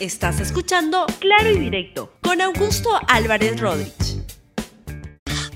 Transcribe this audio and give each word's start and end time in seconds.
Estás 0.00 0.38
escuchando 0.38 1.06
Claro 1.18 1.50
y 1.50 1.58
Directo 1.58 2.12
con 2.22 2.40
Augusto 2.40 2.88
Álvarez 3.08 3.60
Rodríguez. 3.60 4.22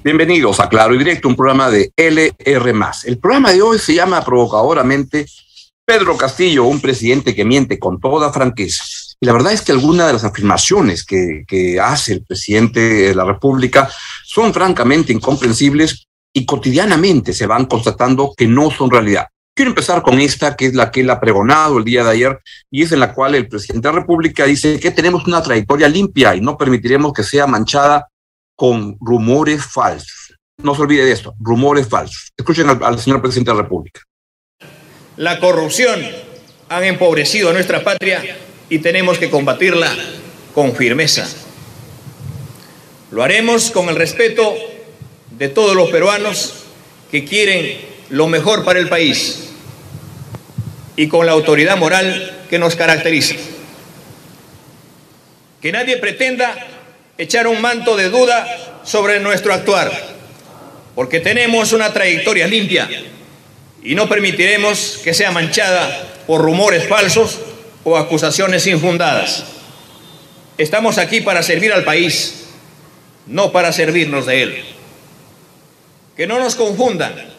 Bienvenidos 0.03 0.59
a 0.59 0.69
Claro 0.69 0.97
y 0.97 0.99
Directo, 0.99 1.29
un 1.29 1.37
programa 1.37 1.71
de 1.71 1.93
LR. 1.95 2.75
El 3.05 3.19
programa 3.21 3.53
de 3.53 3.63
hoy 3.63 3.79
se 3.79 3.95
llama 3.95 4.25
provocadoramente 4.25 5.27
Pedro 5.85 6.17
Castillo, 6.17 6.65
un 6.65 6.81
presidente 6.81 7.37
que 7.37 7.45
miente 7.45 7.79
con 7.79 8.01
toda 8.01 8.33
franqueza. 8.33 8.83
Y 9.21 9.27
la 9.27 9.33
verdad 9.33 9.53
es 9.53 9.63
que 9.63 9.71
algunas 9.71 10.09
de 10.09 10.15
las 10.15 10.25
afirmaciones 10.25 11.05
que, 11.05 11.45
que 11.47 11.79
hace 11.79 12.15
el 12.15 12.25
presidente 12.25 12.81
de 12.81 13.15
la 13.15 13.25
República 13.25 13.89
son 14.25 14.53
francamente 14.53 15.13
incomprensibles 15.13 16.09
y 16.33 16.45
cotidianamente 16.45 17.33
se 17.33 17.47
van 17.47 17.67
constatando 17.67 18.35
que 18.37 18.49
no 18.49 18.73
son 18.73 18.91
realidad. 18.91 19.29
Quiero 19.63 19.71
empezar 19.71 20.03
con 20.03 20.19
esta, 20.19 20.57
que 20.57 20.67
es 20.67 20.75
la 20.75 20.91
que 20.91 21.03
él 21.03 21.11
ha 21.11 21.21
pregonado 21.21 21.79
el 21.79 21.85
día 21.85 22.03
de 22.03 22.11
ayer, 22.11 22.41
y 22.69 22.83
es 22.83 22.91
en 22.91 22.99
la 22.99 23.15
cual 23.15 23.37
el 23.37 23.47
presidente 23.47 23.87
de 23.87 23.95
la 23.95 24.01
República 24.01 24.45
dice 24.45 24.81
que 24.81 24.91
tenemos 24.91 25.25
una 25.25 25.41
trayectoria 25.41 25.89
limpia 25.89 26.35
y 26.35 26.41
no 26.41 26.59
permitiremos 26.59 27.13
que 27.13 27.23
sea 27.23 27.47
manchada 27.47 28.09
con 28.57 28.97
rumores 29.01 29.65
falsos. 29.65 30.35
No 30.61 30.75
se 30.75 30.83
olvide 30.83 31.05
de 31.05 31.13
esto, 31.13 31.37
rumores 31.39 31.87
falsos. 31.87 32.33
Escuchen 32.37 32.71
al, 32.71 32.99
señor 32.99 33.23
presidente 33.23 33.53
de 33.53 33.57
la 33.57 33.63
República. 33.63 34.01
La 35.17 35.39
corrupción 35.39 36.01
ha 36.69 36.85
empobrecido 36.85 37.51
a 37.51 37.53
nuestra 37.53 37.85
patria 37.85 38.21
y 38.69 38.81
tenemos 38.81 39.17
que 39.17 39.31
combatirla 39.31 39.95
con 40.57 40.75
firmeza. 40.75 41.25
Lo 43.13 43.23
haremos 43.23 43.71
con 43.71 43.89
el 43.89 43.95
respeto 43.95 44.57
de 45.31 45.49
todos 45.49 45.77
los 45.77 45.89
peruanos 45.89 46.65
que 47.13 47.25
quieren 47.25 47.79
lo 48.11 48.27
mejor 48.27 48.65
para 48.65 48.81
el 48.81 48.89
país 48.89 49.51
y 50.97 51.09
con 51.09 51.27
la 51.27 51.33
autoridad 51.33 51.77
moral 51.77 52.45
que 52.51 52.59
nos 52.59 52.77
caracteriza. 52.77 53.35
Que 55.61 55.73
nadie 55.73 55.97
pretenda 55.97 56.55
echar 57.19 57.47
un 57.47 57.61
manto 57.61 57.97
de 57.97 58.09
duda 58.09 58.81
sobre 58.85 59.21
nuestro 59.21 59.53
actuar, 59.53 59.93
porque 60.95 61.21
tenemos 61.21 61.73
una 61.73 61.93
trayectoria 61.93 62.47
limpia 62.47 62.89
y 63.83 63.95
no 63.95 64.09
permitiremos 64.09 65.01
que 65.03 65.15
sea 65.15 65.31
manchada 65.31 66.09
por 66.27 66.43
rumores 66.43 66.87
falsos 66.89 67.39
o 67.85 67.97
acusaciones 67.97 68.67
infundadas. 68.67 69.45
Estamos 70.59 70.99
aquí 70.99 71.21
para 71.21 71.43
servir 71.43 71.73
al 71.73 71.85
país, 71.85 72.45
no 73.27 73.53
para 73.53 73.73
servirnos 73.73 74.27
de 74.27 74.43
él. 74.43 74.65
Que 76.17 76.27
no 76.27 76.39
nos 76.39 76.55
confundan 76.55 77.33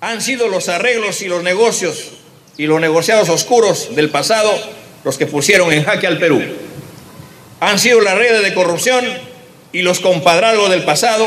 han 0.00 0.20
sido 0.20 0.48
los 0.48 0.68
arreglos 0.68 1.22
y 1.22 1.28
los 1.28 1.42
negocios 1.42 2.12
y 2.60 2.66
los 2.66 2.78
negociados 2.78 3.30
oscuros 3.30 3.96
del 3.96 4.10
pasado 4.10 4.52
los 5.02 5.16
que 5.16 5.24
pusieron 5.24 5.72
en 5.72 5.82
jaque 5.82 6.06
al 6.06 6.18
Perú. 6.18 6.42
Han 7.58 7.78
sido 7.78 8.02
las 8.02 8.18
redes 8.18 8.42
de 8.42 8.52
corrupción 8.52 9.02
y 9.72 9.80
los 9.80 10.00
compadrazgos 10.00 10.68
del 10.68 10.82
pasado 10.82 11.26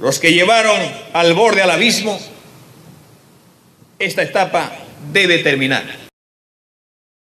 los 0.00 0.20
que 0.20 0.32
llevaron 0.32 0.80
al 1.12 1.34
borde 1.34 1.62
al 1.62 1.72
abismo. 1.72 2.16
Esta 3.98 4.22
etapa 4.22 4.70
debe 5.12 5.38
terminar. 5.38 6.05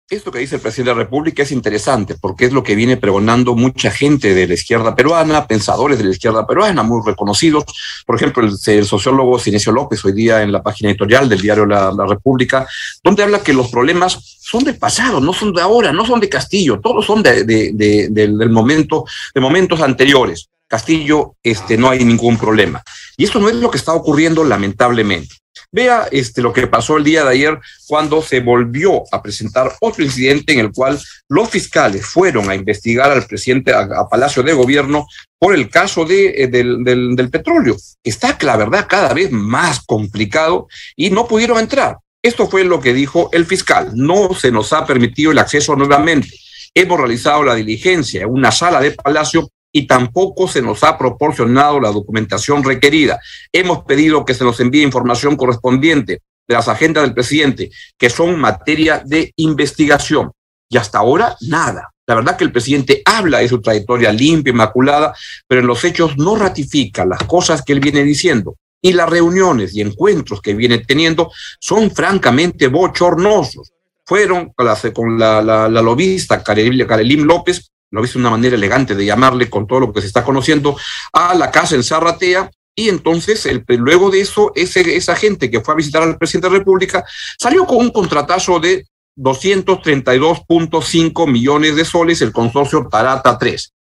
Esto 0.07 0.31
que 0.31 0.37
dice 0.37 0.57
el 0.57 0.61
presidente 0.61 0.91
de 0.91 0.97
la 0.97 1.03
República 1.03 1.41
es 1.41 1.51
interesante 1.51 2.13
porque 2.13 2.45
es 2.45 2.53
lo 2.53 2.61
que 2.61 2.75
viene 2.75 2.95
pregonando 2.95 3.55
mucha 3.55 3.89
gente 3.89 4.35
de 4.35 4.47
la 4.47 4.53
izquierda 4.53 4.95
peruana, 4.95 5.47
pensadores 5.47 5.97
de 5.97 6.03
la 6.03 6.11
izquierda 6.11 6.45
peruana, 6.45 6.83
muy 6.83 7.01
reconocidos. 7.03 7.63
Por 8.05 8.15
ejemplo, 8.15 8.43
el, 8.43 8.85
sociólogo 8.85 9.39
Sinesio 9.39 9.71
López, 9.71 10.05
hoy 10.05 10.13
día 10.13 10.43
en 10.43 10.51
la 10.51 10.61
página 10.61 10.91
editorial 10.91 11.27
del 11.27 11.41
diario 11.41 11.65
la, 11.65 11.91
República, 12.07 12.67
donde 13.03 13.23
habla 13.23 13.41
que 13.41 13.51
los 13.51 13.69
problemas 13.69 14.37
son 14.41 14.63
del 14.63 14.77
pasado, 14.77 15.19
no 15.19 15.33
son 15.33 15.51
de 15.51 15.61
ahora, 15.63 15.91
no 15.91 16.05
son 16.05 16.19
de 16.19 16.29
Castillo, 16.29 16.79
todos 16.79 17.03
son 17.03 17.23
de, 17.23 17.43
del 17.43 18.49
momento, 18.51 19.05
de 19.33 19.41
momentos 19.41 19.81
anteriores. 19.81 20.49
Castillo, 20.67 21.33
este, 21.41 21.79
no 21.79 21.89
hay 21.89 22.05
ningún 22.05 22.37
problema. 22.37 22.83
Y 23.17 23.23
esto 23.23 23.39
no 23.39 23.49
es 23.49 23.55
lo 23.55 23.71
que 23.71 23.79
está 23.79 23.93
ocurriendo 23.93 24.43
lamentablemente. 24.43 25.35
Vea 25.75 26.07
este, 26.09 26.41
lo 26.41 26.53
que 26.53 26.67
pasó 26.67 26.95
el 26.95 27.03
día 27.03 27.25
de 27.25 27.31
ayer 27.31 27.59
cuando 27.85 28.21
se 28.21 28.39
volvió 28.39 29.03
a 29.11 29.21
presentar 29.21 29.73
otro 29.81 30.05
incidente 30.05 30.53
en 30.53 30.59
el 30.59 30.71
cual 30.71 30.97
los 31.27 31.49
fiscales 31.49 32.05
fueron 32.05 32.49
a 32.49 32.55
investigar 32.55 33.11
al 33.11 33.25
presidente 33.25 33.73
a, 33.73 34.07
Palacio 34.09 34.41
de 34.41 34.53
Gobierno 34.53 35.05
por 35.37 35.53
el 35.53 35.69
caso 35.69 36.05
de, 36.05 36.27
eh, 36.27 36.47
del, 36.47 36.81
del, 36.81 37.17
del 37.17 37.29
petróleo. 37.29 37.75
Está, 38.01 38.37
la 38.39 38.55
verdad, 38.55 38.87
cada 38.87 39.13
vez 39.13 39.29
más 39.31 39.83
complicado 39.85 40.69
y 40.95 41.09
no 41.09 41.27
pudieron 41.27 41.59
entrar. 41.59 41.97
Esto 42.23 42.47
fue 42.47 42.63
lo 42.63 42.79
que 42.79 42.93
dijo 42.93 43.29
el 43.33 43.45
fiscal. 43.45 43.91
No 43.95 44.33
se 44.33 44.53
nos 44.53 44.71
ha 44.71 44.85
permitido 44.85 45.33
el 45.33 45.39
acceso 45.39 45.75
nuevamente. 45.75 46.29
Hemos 46.73 46.97
realizado 46.97 47.43
la 47.43 47.53
diligencia 47.53 48.21
en 48.21 48.29
una 48.29 48.53
sala 48.53 48.79
de 48.79 48.91
Palacio 48.91 49.49
y 49.75 49.87
tampoco 49.87 50.47
se 50.47 50.61
nos 50.61 50.85
ha 50.85 50.97
proporcionado 50.97 51.81
la 51.81 51.91
documentación 51.91 52.63
requerida. 52.63 53.19
Hemos 53.51 53.83
pedido 53.83 54.23
que 54.23 54.33
se 54.33 54.45
nos 54.45 54.57
envíe 54.61 54.83
información 54.83 55.35
correspondiente 55.35 56.21
de 56.47 56.55
las 56.55 56.69
agendas 56.69 57.03
del 57.03 57.13
presidente, 57.13 57.71
que 57.97 58.09
son 58.09 58.39
materia 58.39 59.03
de 59.05 59.33
investigación. 59.35 60.31
Y 60.69 60.77
hasta 60.77 60.99
ahora, 60.99 61.35
nada. 61.41 61.91
La 62.07 62.15
verdad 62.15 62.37
que 62.37 62.45
el 62.45 62.53
presidente 62.53 63.01
habla 63.03 63.39
de 63.39 63.49
su 63.49 63.59
trayectoria 63.59 64.13
limpia, 64.13 64.51
inmaculada, 64.51 65.13
pero 65.45 65.59
en 65.59 65.67
los 65.67 65.83
hechos 65.83 66.17
no 66.17 66.37
ratifica 66.37 67.03
las 67.03 67.23
cosas 67.23 67.61
que 67.61 67.73
él 67.73 67.81
viene 67.81 68.05
diciendo. 68.05 68.55
Y 68.81 68.93
las 68.93 69.09
reuniones 69.09 69.75
y 69.75 69.81
encuentros 69.81 70.41
que 70.41 70.53
viene 70.53 70.77
teniendo 70.77 71.33
son 71.59 71.91
francamente 71.91 72.69
bochornosos. 72.69 73.73
Fueron 74.05 74.53
con 74.93 75.19
la, 75.19 75.41
la, 75.41 75.67
la 75.67 75.81
lobista 75.81 76.41
Karelim 76.41 77.25
López 77.25 77.73
lo 77.91 78.01
visto 78.01 78.19
una 78.19 78.29
manera 78.29 78.55
elegante 78.55 78.95
de 78.95 79.05
llamarle 79.05 79.49
con 79.49 79.67
todo 79.67 79.79
lo 79.79 79.93
que 79.93 80.01
se 80.01 80.07
está 80.07 80.23
conociendo, 80.23 80.75
a 81.13 81.33
la 81.35 81.51
casa 81.51 81.75
en 81.75 81.83
Zarratea. 81.83 82.49
Y 82.77 82.89
entonces, 82.89 83.45
el, 83.45 83.63
luego 83.67 84.09
de 84.09 84.19
eso, 84.19 84.51
ese, 84.53 84.97
esa 84.97 85.15
gente 85.15 85.49
que 85.49 85.61
fue 85.61 85.73
a 85.73 85.77
visitar 85.77 86.03
al 86.03 86.17
presidente 86.17 86.47
de 86.47 86.53
la 86.53 86.59
República 86.59 87.05
salió 87.39 87.65
con 87.65 87.77
un 87.77 87.91
contratazo 87.91 88.59
de 88.59 88.85
232.5 89.17 91.31
millones 91.31 91.77
de 91.77 91.85
soles 91.85 92.21
el 92.21 92.33
consorcio 92.33 92.85
Tarata 92.91 93.37
3. 93.37 93.71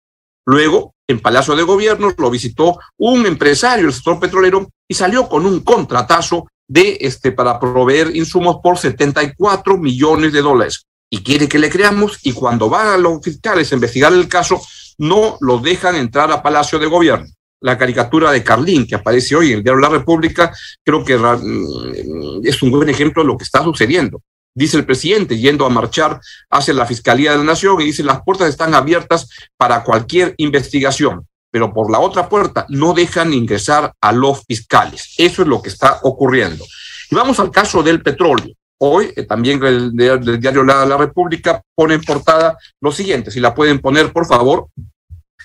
Luego, 0.46 0.94
en 1.08 1.18
Palacio 1.20 1.56
de 1.56 1.64
Gobierno, 1.64 2.12
lo 2.16 2.30
visitó 2.30 2.78
un 2.98 3.26
empresario 3.26 3.86
del 3.86 3.94
sector 3.94 4.20
petrolero 4.20 4.70
y 4.86 4.94
salió 4.94 5.28
con 5.28 5.44
un 5.44 5.58
contratazo 5.60 6.46
de 6.68 6.98
este 7.00 7.32
para 7.32 7.58
proveer 7.58 8.14
insumos 8.14 8.58
por 8.62 8.78
74 8.78 9.76
millones 9.76 10.32
de 10.32 10.40
dólares 10.40 10.86
y 11.14 11.22
quiere 11.22 11.48
que 11.48 11.60
le 11.60 11.70
creamos 11.70 12.18
y 12.24 12.32
cuando 12.32 12.68
van 12.68 12.88
a 12.88 12.96
los 12.96 13.22
fiscales 13.22 13.70
a 13.70 13.76
investigar 13.76 14.12
el 14.12 14.26
caso, 14.26 14.60
no 14.98 15.38
lo 15.40 15.58
dejan 15.58 15.94
entrar 15.94 16.32
a 16.32 16.42
Palacio 16.42 16.76
de 16.80 16.86
Gobierno. 16.86 17.28
La 17.60 17.78
caricatura 17.78 18.32
de 18.32 18.42
Carlín 18.42 18.84
que 18.84 18.96
aparece 18.96 19.36
hoy 19.36 19.52
en 19.52 19.58
el 19.58 19.62
diario 19.62 19.80
La 19.80 19.90
República, 19.90 20.52
creo 20.82 21.04
que 21.04 21.16
mm, 21.16 22.44
es 22.44 22.60
un 22.62 22.72
buen 22.72 22.88
ejemplo 22.88 23.22
de 23.22 23.28
lo 23.28 23.38
que 23.38 23.44
está 23.44 23.62
sucediendo. 23.62 24.22
Dice 24.52 24.76
el 24.76 24.84
presidente 24.84 25.38
yendo 25.38 25.64
a 25.64 25.70
marchar 25.70 26.20
hacia 26.50 26.74
la 26.74 26.84
Fiscalía 26.84 27.30
de 27.30 27.38
la 27.38 27.44
Nación 27.44 27.80
y 27.80 27.84
dice 27.84 28.02
las 28.02 28.22
puertas 28.24 28.48
están 28.48 28.74
abiertas 28.74 29.28
para 29.56 29.84
cualquier 29.84 30.34
investigación, 30.38 31.28
pero 31.52 31.72
por 31.72 31.92
la 31.92 32.00
otra 32.00 32.28
puerta 32.28 32.66
no 32.70 32.92
dejan 32.92 33.32
ingresar 33.32 33.92
a 34.00 34.10
los 34.10 34.42
fiscales. 34.48 35.14
Eso 35.16 35.42
es 35.42 35.48
lo 35.48 35.62
que 35.62 35.68
está 35.68 36.00
ocurriendo. 36.02 36.64
Y 37.08 37.14
vamos 37.14 37.38
al 37.38 37.52
caso 37.52 37.84
del 37.84 38.02
petróleo. 38.02 38.52
Hoy 38.78 39.12
eh, 39.16 39.24
también 39.24 39.62
el, 39.64 39.92
diario 39.92 40.64
la, 40.64 40.96
República 40.96 41.62
pone 41.74 41.94
en 41.94 42.02
portada 42.02 42.56
lo 42.80 42.92
siguiente, 42.92 43.30
si 43.30 43.40
la 43.40 43.54
pueden 43.54 43.80
poner 43.80 44.12
por 44.12 44.26
favor, 44.26 44.68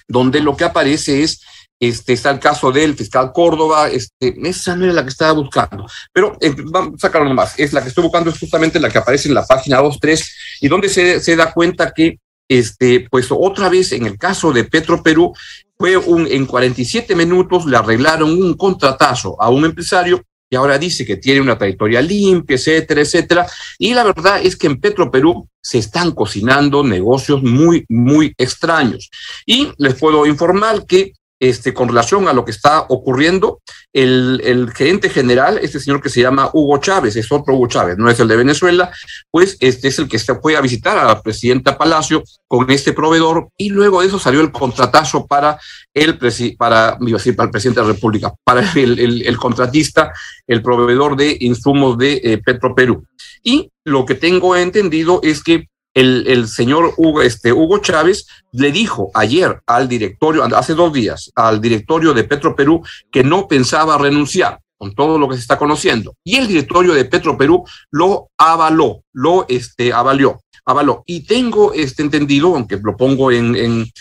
donde 0.07 0.41
lo 0.41 0.57
que 0.57 0.63
aparece 0.63 1.23
es, 1.23 1.41
este, 1.79 2.13
está 2.13 2.31
el 2.31 2.39
caso 2.39 2.71
del 2.71 2.95
fiscal 2.95 3.31
Córdoba, 3.31 3.89
este, 3.89 4.35
esa 4.43 4.75
no 4.75 4.85
es 4.85 4.93
la 4.93 5.03
que 5.03 5.09
estaba 5.09 5.31
buscando, 5.33 5.85
pero 6.11 6.35
eh, 6.41 6.53
vamos 6.65 6.95
a 6.95 7.07
sacarlo 7.07 7.29
nomás, 7.29 7.57
es 7.57 7.71
la 7.71 7.81
que 7.81 7.89
estoy 7.89 8.03
buscando, 8.03 8.29
es 8.29 8.39
justamente 8.39 8.79
la 8.79 8.89
que 8.89 8.97
aparece 8.97 9.29
en 9.29 9.35
la 9.35 9.45
página 9.45 9.77
2, 9.77 9.97
3, 9.99 10.35
y 10.61 10.67
donde 10.67 10.89
se, 10.89 11.19
se 11.19 11.35
da 11.35 11.53
cuenta 11.53 11.91
que 11.91 12.19
este, 12.49 13.07
pues 13.11 13.27
otra 13.29 13.69
vez 13.69 13.91
en 13.91 14.07
el 14.07 14.17
caso 14.17 14.51
de 14.51 14.63
Petro 14.63 15.03
Perú, 15.03 15.33
fue 15.77 15.95
un, 15.95 16.27
en 16.27 16.45
47 16.45 17.15
minutos 17.15 17.65
le 17.65 17.77
arreglaron 17.77 18.31
un 18.31 18.55
contratazo 18.55 19.41
a 19.41 19.49
un 19.49 19.63
empresario 19.63 20.21
y 20.49 20.55
ahora 20.55 20.77
dice 20.77 21.05
que 21.05 21.17
tiene 21.17 21.41
una 21.41 21.57
trayectoria 21.57 22.01
limpia, 22.01 22.55
etcétera, 22.55 23.01
etcétera. 23.01 23.47
Y 23.77 23.93
la 23.93 24.03
verdad 24.03 24.41
es 24.43 24.55
que 24.55 24.67
en 24.67 24.79
Petro 24.79 25.11
Perú 25.11 25.47
se 25.61 25.77
están 25.77 26.11
cocinando 26.11 26.83
negocios 26.83 27.43
muy, 27.43 27.85
muy 27.87 28.33
extraños. 28.37 29.09
Y 29.45 29.69
les 29.77 29.95
puedo 29.95 30.25
informar 30.25 30.85
que 30.85 31.13
este, 31.39 31.73
con 31.73 31.87
relación 31.87 32.27
a 32.27 32.33
lo 32.33 32.43
que 32.45 32.51
está 32.51 32.85
ocurriendo, 32.89 33.61
el, 33.93 34.71
gerente 34.75 35.09
general, 35.09 35.59
este 35.61 35.79
señor 35.79 36.01
que 36.01 36.09
se 36.09 36.21
llama 36.21 36.49
Hugo 36.53 36.77
Chávez, 36.77 37.15
es 37.15 37.31
otro 37.31 37.55
Hugo 37.55 37.67
Chávez, 37.67 37.97
no 37.97 38.09
es 38.09 38.19
el 38.19 38.27
de 38.27 38.35
Venezuela, 38.35 38.91
pues 39.31 39.57
este 39.59 39.87
es 39.87 39.99
el 39.99 40.07
que 40.07 40.19
se 40.19 40.35
fue 40.35 40.55
a 40.55 40.61
visitar 40.61 40.97
a 40.97 41.05
la 41.05 41.21
presidenta 41.21 41.77
Palacio 41.77 42.23
con 42.47 42.69
este 42.69 42.93
proveedor 42.93 43.49
y 43.57 43.69
luego 43.69 44.01
de 44.01 44.07
eso 44.07 44.19
salió 44.19 44.41
el 44.41 44.51
contratazo 44.51 45.25
para 45.25 45.59
el, 45.93 46.17
para, 46.57 46.97
decir, 46.99 47.35
para 47.35 47.45
el 47.45 47.51
presidente 47.51 47.81
de 47.81 47.87
la 47.87 47.93
República, 47.93 48.33
para 48.43 48.69
el, 48.73 48.99
el, 48.99 49.21
el 49.25 49.37
contratista, 49.37 50.11
el 50.45 50.61
proveedor 50.61 51.15
de 51.15 51.37
insumos 51.39 51.97
de 51.97 52.21
eh, 52.23 52.37
Petro 52.37 52.75
Perú. 52.75 53.05
Y 53.43 53.71
lo 53.85 54.05
que 54.05 54.15
tengo 54.15 54.55
entendido 54.55 55.19
es 55.23 55.41
que 55.41 55.67
el, 55.99 56.47
señor 56.47 56.93
Hugo, 56.97 57.21
este, 57.21 57.51
Hugo 57.51 57.79
Chávez 57.79 58.27
le 58.51 58.71
dijo 58.71 59.11
ayer 59.13 59.61
al 59.65 59.87
directorio, 59.87 60.43
hace 60.55 60.73
dos 60.73 60.93
días, 60.93 61.31
al 61.35 61.61
directorio 61.61 62.13
de 62.13 62.23
Petro 62.23 62.55
Perú 62.55 62.81
que 63.11 63.23
no 63.23 63.47
pensaba 63.47 63.97
renunciar 63.97 64.59
con 64.77 64.95
todo 64.95 65.19
lo 65.19 65.27
que 65.27 65.35
se 65.35 65.41
está 65.41 65.57
conociendo. 65.57 66.15
Y 66.23 66.37
el 66.37 66.47
directorio 66.47 66.93
de 66.93 67.05
Petro 67.05 67.37
Perú 67.37 67.65
lo 67.91 68.29
avaló, 68.37 69.03
lo 69.11 69.45
este, 69.49 69.91
avalió, 69.91 70.41
avaló. 70.65 71.03
Y 71.05 71.25
tengo 71.25 71.73
este 71.73 72.03
entendido, 72.03 72.55
aunque 72.55 72.79
lo 72.81 72.95
pongo 72.95 73.31
en, 73.31 73.91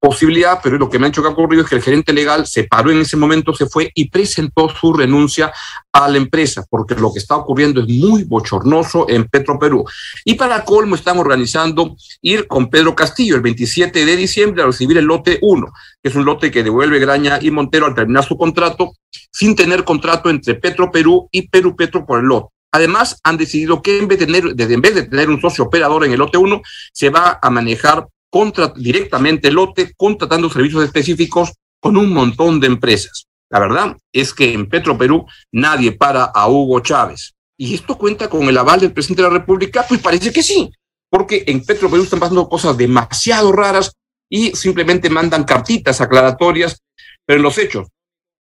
posibilidad, 0.00 0.58
pero 0.60 0.78
lo 0.78 0.90
que 0.90 0.98
me 0.98 1.06
ha 1.06 1.08
hecho 1.08 1.22
que 1.22 1.28
ha 1.28 1.30
ocurrido 1.30 1.62
es 1.62 1.68
que 1.68 1.76
el 1.76 1.82
gerente 1.82 2.12
legal 2.12 2.44
se 2.44 2.64
paró 2.64 2.90
en 2.90 2.98
ese 2.98 3.16
momento, 3.16 3.54
se 3.54 3.66
fue 3.66 3.92
y 3.94 4.10
presentó 4.10 4.68
su 4.68 4.92
renuncia 4.92 5.52
a 5.92 6.08
la 6.08 6.16
empresa, 6.16 6.64
porque 6.68 6.96
lo 6.96 7.12
que 7.12 7.20
está 7.20 7.36
ocurriendo 7.36 7.82
es 7.82 7.88
muy 7.88 8.24
bochornoso 8.24 9.08
en 9.08 9.26
Petro 9.28 9.60
Perú. 9.60 9.84
Y 10.24 10.34
para 10.34 10.64
colmo 10.64 10.96
están 10.96 11.18
organizando 11.18 11.94
ir 12.20 12.48
con 12.48 12.68
Pedro 12.68 12.96
Castillo 12.96 13.36
el 13.36 13.42
27 13.42 14.04
de 14.04 14.16
diciembre 14.16 14.64
a 14.64 14.66
recibir 14.66 14.98
el 14.98 15.04
lote 15.04 15.38
1, 15.40 15.72
que 16.02 16.08
es 16.08 16.14
un 16.16 16.24
lote 16.24 16.50
que 16.50 16.64
devuelve 16.64 16.98
Graña 16.98 17.38
y 17.40 17.52
Montero 17.52 17.86
al 17.86 17.94
terminar 17.94 18.24
su 18.24 18.36
contrato, 18.36 18.92
sin 19.30 19.54
tener 19.54 19.84
contrato 19.84 20.30
entre 20.30 20.56
Petro 20.56 20.90
Perú 20.90 21.28
y 21.30 21.48
Perú 21.48 21.76
Petro 21.76 22.04
por 22.04 22.18
el 22.18 22.26
lote. 22.26 22.48
Además, 22.74 23.20
han 23.22 23.36
decidido 23.36 23.80
que 23.80 24.00
en 24.00 24.08
vez 24.08 24.18
de 24.18 24.26
tener, 24.26 24.44
en 24.58 24.80
vez 24.80 24.96
de 24.96 25.04
tener 25.04 25.30
un 25.30 25.40
socio 25.40 25.62
operador 25.62 26.04
en 26.04 26.10
el 26.10 26.18
lote 26.18 26.38
1, 26.38 26.60
se 26.92 27.08
va 27.08 27.38
a 27.40 27.48
manejar 27.48 28.08
contra, 28.28 28.72
directamente 28.74 29.46
el 29.46 29.54
lote, 29.54 29.92
contratando 29.96 30.50
servicios 30.50 30.82
específicos 30.82 31.52
con 31.78 31.96
un 31.96 32.12
montón 32.12 32.58
de 32.58 32.66
empresas. 32.66 33.26
La 33.48 33.60
verdad 33.60 33.96
es 34.12 34.34
que 34.34 34.52
en 34.52 34.68
Petro 34.68 34.98
Perú 34.98 35.24
nadie 35.52 35.92
para 35.92 36.24
a 36.24 36.48
Hugo 36.48 36.80
Chávez. 36.80 37.34
¿Y 37.56 37.76
esto 37.76 37.96
cuenta 37.96 38.28
con 38.28 38.42
el 38.48 38.58
aval 38.58 38.80
del 38.80 38.92
presidente 38.92 39.22
de 39.22 39.28
la 39.28 39.38
República? 39.38 39.84
Pues 39.88 40.00
parece 40.00 40.32
que 40.32 40.42
sí, 40.42 40.68
porque 41.08 41.44
en 41.46 41.64
Petro 41.64 41.88
Perú 41.88 42.02
están 42.02 42.18
pasando 42.18 42.48
cosas 42.48 42.76
demasiado 42.76 43.52
raras 43.52 43.92
y 44.28 44.50
simplemente 44.50 45.08
mandan 45.08 45.44
cartitas 45.44 46.00
aclaratorias, 46.00 46.82
pero 47.24 47.36
en 47.36 47.44
los 47.44 47.56
hechos 47.56 47.86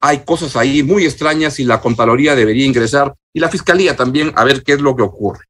hay 0.01 0.25
cosas 0.25 0.57
ahí 0.57 0.83
muy 0.83 1.05
extrañas 1.05 1.61
y 1.61 1.65
la 1.65 1.81
Contraloría 1.81 2.35
debería 2.35 2.67
ingresar 2.67 3.15
y 3.33 3.41
la 3.41 3.51
Fiscalía 3.51 3.97
también 3.97 4.33
a 4.35 4.45
ver 4.45 4.63
qué 4.63 4.73
es 4.73 4.81
lo 4.81 4.97
que 4.97 5.03
ocurre. 5.03 5.45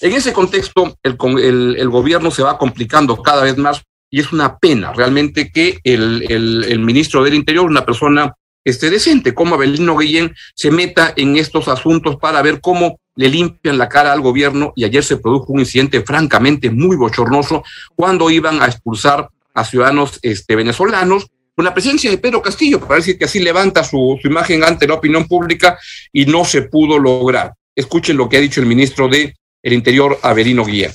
En 0.00 0.12
ese 0.12 0.32
contexto, 0.32 0.96
el, 1.02 1.76
el, 1.76 1.88
gobierno 1.88 2.30
se 2.30 2.44
va 2.44 2.56
complicando 2.56 3.20
cada 3.20 3.42
vez 3.42 3.56
más 3.56 3.82
y 4.10 4.20
es 4.20 4.32
una 4.32 4.58
pena 4.58 4.92
realmente 4.92 5.50
que 5.50 5.80
el, 5.82 6.78
ministro 6.80 7.24
del 7.24 7.34
Interior, 7.34 7.66
una 7.66 7.84
persona 7.84 8.34
este, 8.64 8.90
decente, 8.90 9.34
como 9.34 9.54
Abelino 9.54 9.96
Guillén, 9.96 10.34
se 10.54 10.70
meta 10.70 11.12
en 11.16 11.36
estos 11.36 11.68
asuntos 11.68 12.16
para 12.16 12.40
ver 12.42 12.60
cómo 12.60 12.98
le 13.16 13.28
limpian 13.28 13.78
la 13.78 13.88
cara 13.88 14.12
al 14.12 14.20
gobierno 14.20 14.72
y 14.76 14.84
ayer 14.84 15.02
se 15.02 15.16
produjo 15.16 15.52
un 15.52 15.60
incidente 15.60 16.02
francamente 16.02 16.70
muy 16.70 16.96
bochornoso 16.96 17.64
cuando 17.96 18.30
iban 18.30 18.62
a 18.62 18.66
expulsar 18.66 19.28
a 19.54 19.64
ciudadanos 19.64 20.20
este, 20.22 20.54
venezolanos 20.54 21.26
con 21.58 21.64
la 21.64 21.74
presencia 21.74 22.08
de 22.08 22.18
Pedro 22.18 22.40
Castillo, 22.40 22.78
parece 22.78 23.18
que 23.18 23.24
así 23.24 23.40
levanta 23.40 23.82
su, 23.82 24.16
imagen 24.22 24.62
ante 24.62 24.86
la 24.86 24.94
opinión 24.94 25.26
pública 25.26 25.76
y 26.12 26.24
no 26.24 26.44
se 26.44 26.62
pudo 26.62 27.00
lograr. 27.00 27.52
Escuchen 27.74 28.16
lo 28.16 28.28
que 28.28 28.36
ha 28.36 28.40
dicho 28.40 28.60
el 28.60 28.66
ministro 28.66 29.08
de 29.08 29.34
el 29.60 29.72
Interior, 29.72 30.20
Averino 30.22 30.64
Guía. 30.64 30.92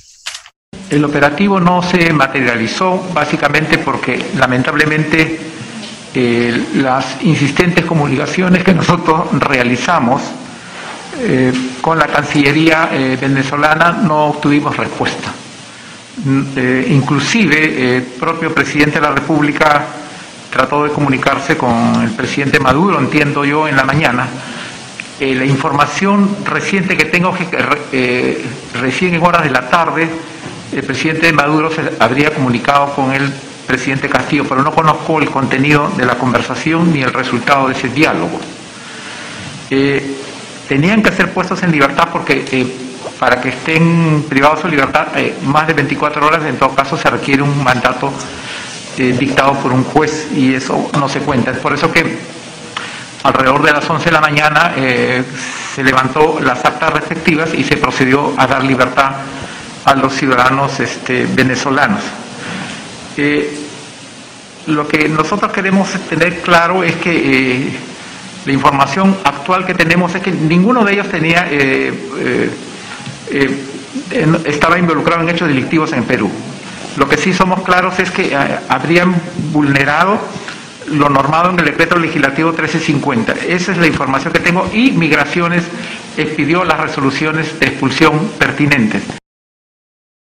El 0.90 1.04
operativo 1.04 1.60
no 1.60 1.84
se 1.84 2.14
materializó 2.14 3.10
básicamente 3.14 3.78
porque 3.78 4.18
lamentablemente 4.38 5.38
eh, 6.16 6.66
las 6.76 7.22
insistentes 7.24 7.84
comunicaciones 7.84 8.64
que 8.64 8.74
nosotros 8.74 9.38
realizamos 9.42 10.22
eh, 11.20 11.52
con 11.82 12.00
la 12.00 12.08
Cancillería 12.08 12.88
eh, 12.90 13.18
venezolana 13.20 13.92
no 13.92 14.28
obtuvimos 14.28 14.78
respuesta. 14.78 15.30
Mm, 16.24 16.58
inclusive 16.88 17.98
el 17.98 18.04
propio 18.04 18.54
presidente 18.56 19.02
de 19.02 19.02
la 19.02 19.14
República 19.14 20.03
trató 20.54 20.84
de 20.84 20.92
comunicarse 20.92 21.58
con 21.58 22.02
el 22.04 22.12
presidente 22.12 22.60
Maduro, 22.60 23.00
entiendo 23.00 23.44
yo, 23.44 23.68
en 23.68 23.76
la 23.76 23.84
mañana, 23.84 24.28
eh, 25.20 25.34
la 25.34 25.46
información 25.46 26.38
reciente 26.46 26.96
que 26.96 27.06
tengo 27.06 27.34
que 27.34 27.48
eh, 27.92 28.46
recién 28.80 29.16
en 29.16 29.24
horas 29.24 29.44
de 29.44 29.50
la 29.50 29.68
tarde 29.70 30.08
el 30.72 30.84
presidente 30.84 31.32
Maduro 31.34 31.72
se 31.72 31.82
habría 32.00 32.32
comunicado 32.32 32.94
con 32.94 33.12
el 33.12 33.32
presidente 33.66 34.10
Castillo, 34.10 34.46
pero 34.48 34.62
no 34.64 34.72
conozco 34.72 35.20
el 35.20 35.30
contenido 35.30 35.92
de 35.98 36.06
la 36.06 36.16
conversación 36.16 36.94
ni 36.94 37.02
el 37.02 37.14
resultado 37.14 37.68
de 37.68 37.74
ese 37.74 37.90
diálogo. 37.90 38.40
Eh, 39.70 40.16
tenían 40.68 41.02
que 41.02 41.12
ser 41.12 41.32
puestos 41.32 41.62
en 41.64 41.72
libertad 41.72 42.10
porque 42.12 42.46
eh, 42.52 42.68
para 43.20 43.40
que 43.42 43.50
estén 43.50 44.26
privados 44.30 44.64
de 44.64 44.70
libertad 44.70 45.08
más 45.46 45.68
de 45.68 45.74
24 45.74 46.26
horas, 46.26 46.44
en 46.46 46.58
todo 46.58 46.76
caso 46.76 46.98
se 46.98 47.10
requiere 47.10 47.42
un 47.42 47.64
mandato 47.64 48.12
dictado 48.98 49.54
por 49.54 49.72
un 49.74 49.84
juez 49.84 50.28
y 50.36 50.54
eso 50.54 50.90
no 50.98 51.10
se 51.10 51.20
cuenta. 51.20 51.52
Es 51.52 51.58
por 51.58 51.74
eso 51.74 51.92
que 51.92 52.18
alrededor 53.24 53.64
de 53.64 53.72
las 53.72 53.90
11 53.90 54.06
de 54.06 54.12
la 54.12 54.22
mañana 54.22 54.74
eh, 54.76 55.24
se 55.74 55.84
levantó 55.84 56.40
las 56.40 56.64
actas 56.64 56.94
respectivas 56.94 57.54
y 57.54 57.64
se 57.64 57.78
procedió 57.78 58.34
a 58.38 58.46
dar 58.48 58.64
libertad 58.64 59.12
a 59.86 59.96
los 59.96 60.14
ciudadanos 60.14 60.80
este, 60.80 61.26
venezolanos. 61.26 62.02
Eh, 63.18 63.60
lo 64.68 64.88
que 64.88 65.10
nosotros 65.10 65.52
queremos 65.52 65.90
tener 66.10 66.42
claro 66.42 66.84
es 66.84 66.96
que 66.96 67.66
eh, 67.66 67.74
la 68.46 68.54
información 68.54 69.18
actual 69.24 69.66
que 69.66 69.74
tenemos 69.74 70.14
es 70.16 70.22
que 70.22 70.32
ninguno 70.32 70.84
de 70.86 70.94
ellos 70.94 71.10
tenía 71.10 71.50
estaba 74.46 74.78
involucrado 74.78 75.22
en 75.22 75.30
hechos 75.30 75.48
delictivos 75.48 75.92
en 75.94 76.04
Perú. 76.04 76.30
Lo 76.98 77.10
que 77.10 77.18
sí 77.18 77.34
somos 77.34 77.62
claros 77.64 77.98
es 78.00 78.12
que 78.12 78.36
habrían 78.70 79.16
vulnerado 79.52 80.20
lo 80.88 81.10
normado 81.10 81.50
en 81.50 81.60
el 81.60 81.66
decreto 81.66 81.98
legislativo 81.98 82.50
1350. 82.50 83.34
Esa 83.48 83.72
es 83.72 83.78
la 83.78 83.88
información 83.88 84.34
que 84.34 84.40
tengo 84.40 84.70
y 84.72 84.92
Migraciones 84.92 85.64
expidió 86.18 86.64
las 86.64 86.80
resoluciones 86.80 87.60
de 87.60 87.68
expulsión 87.68 88.32
pertinentes. 88.38 89.02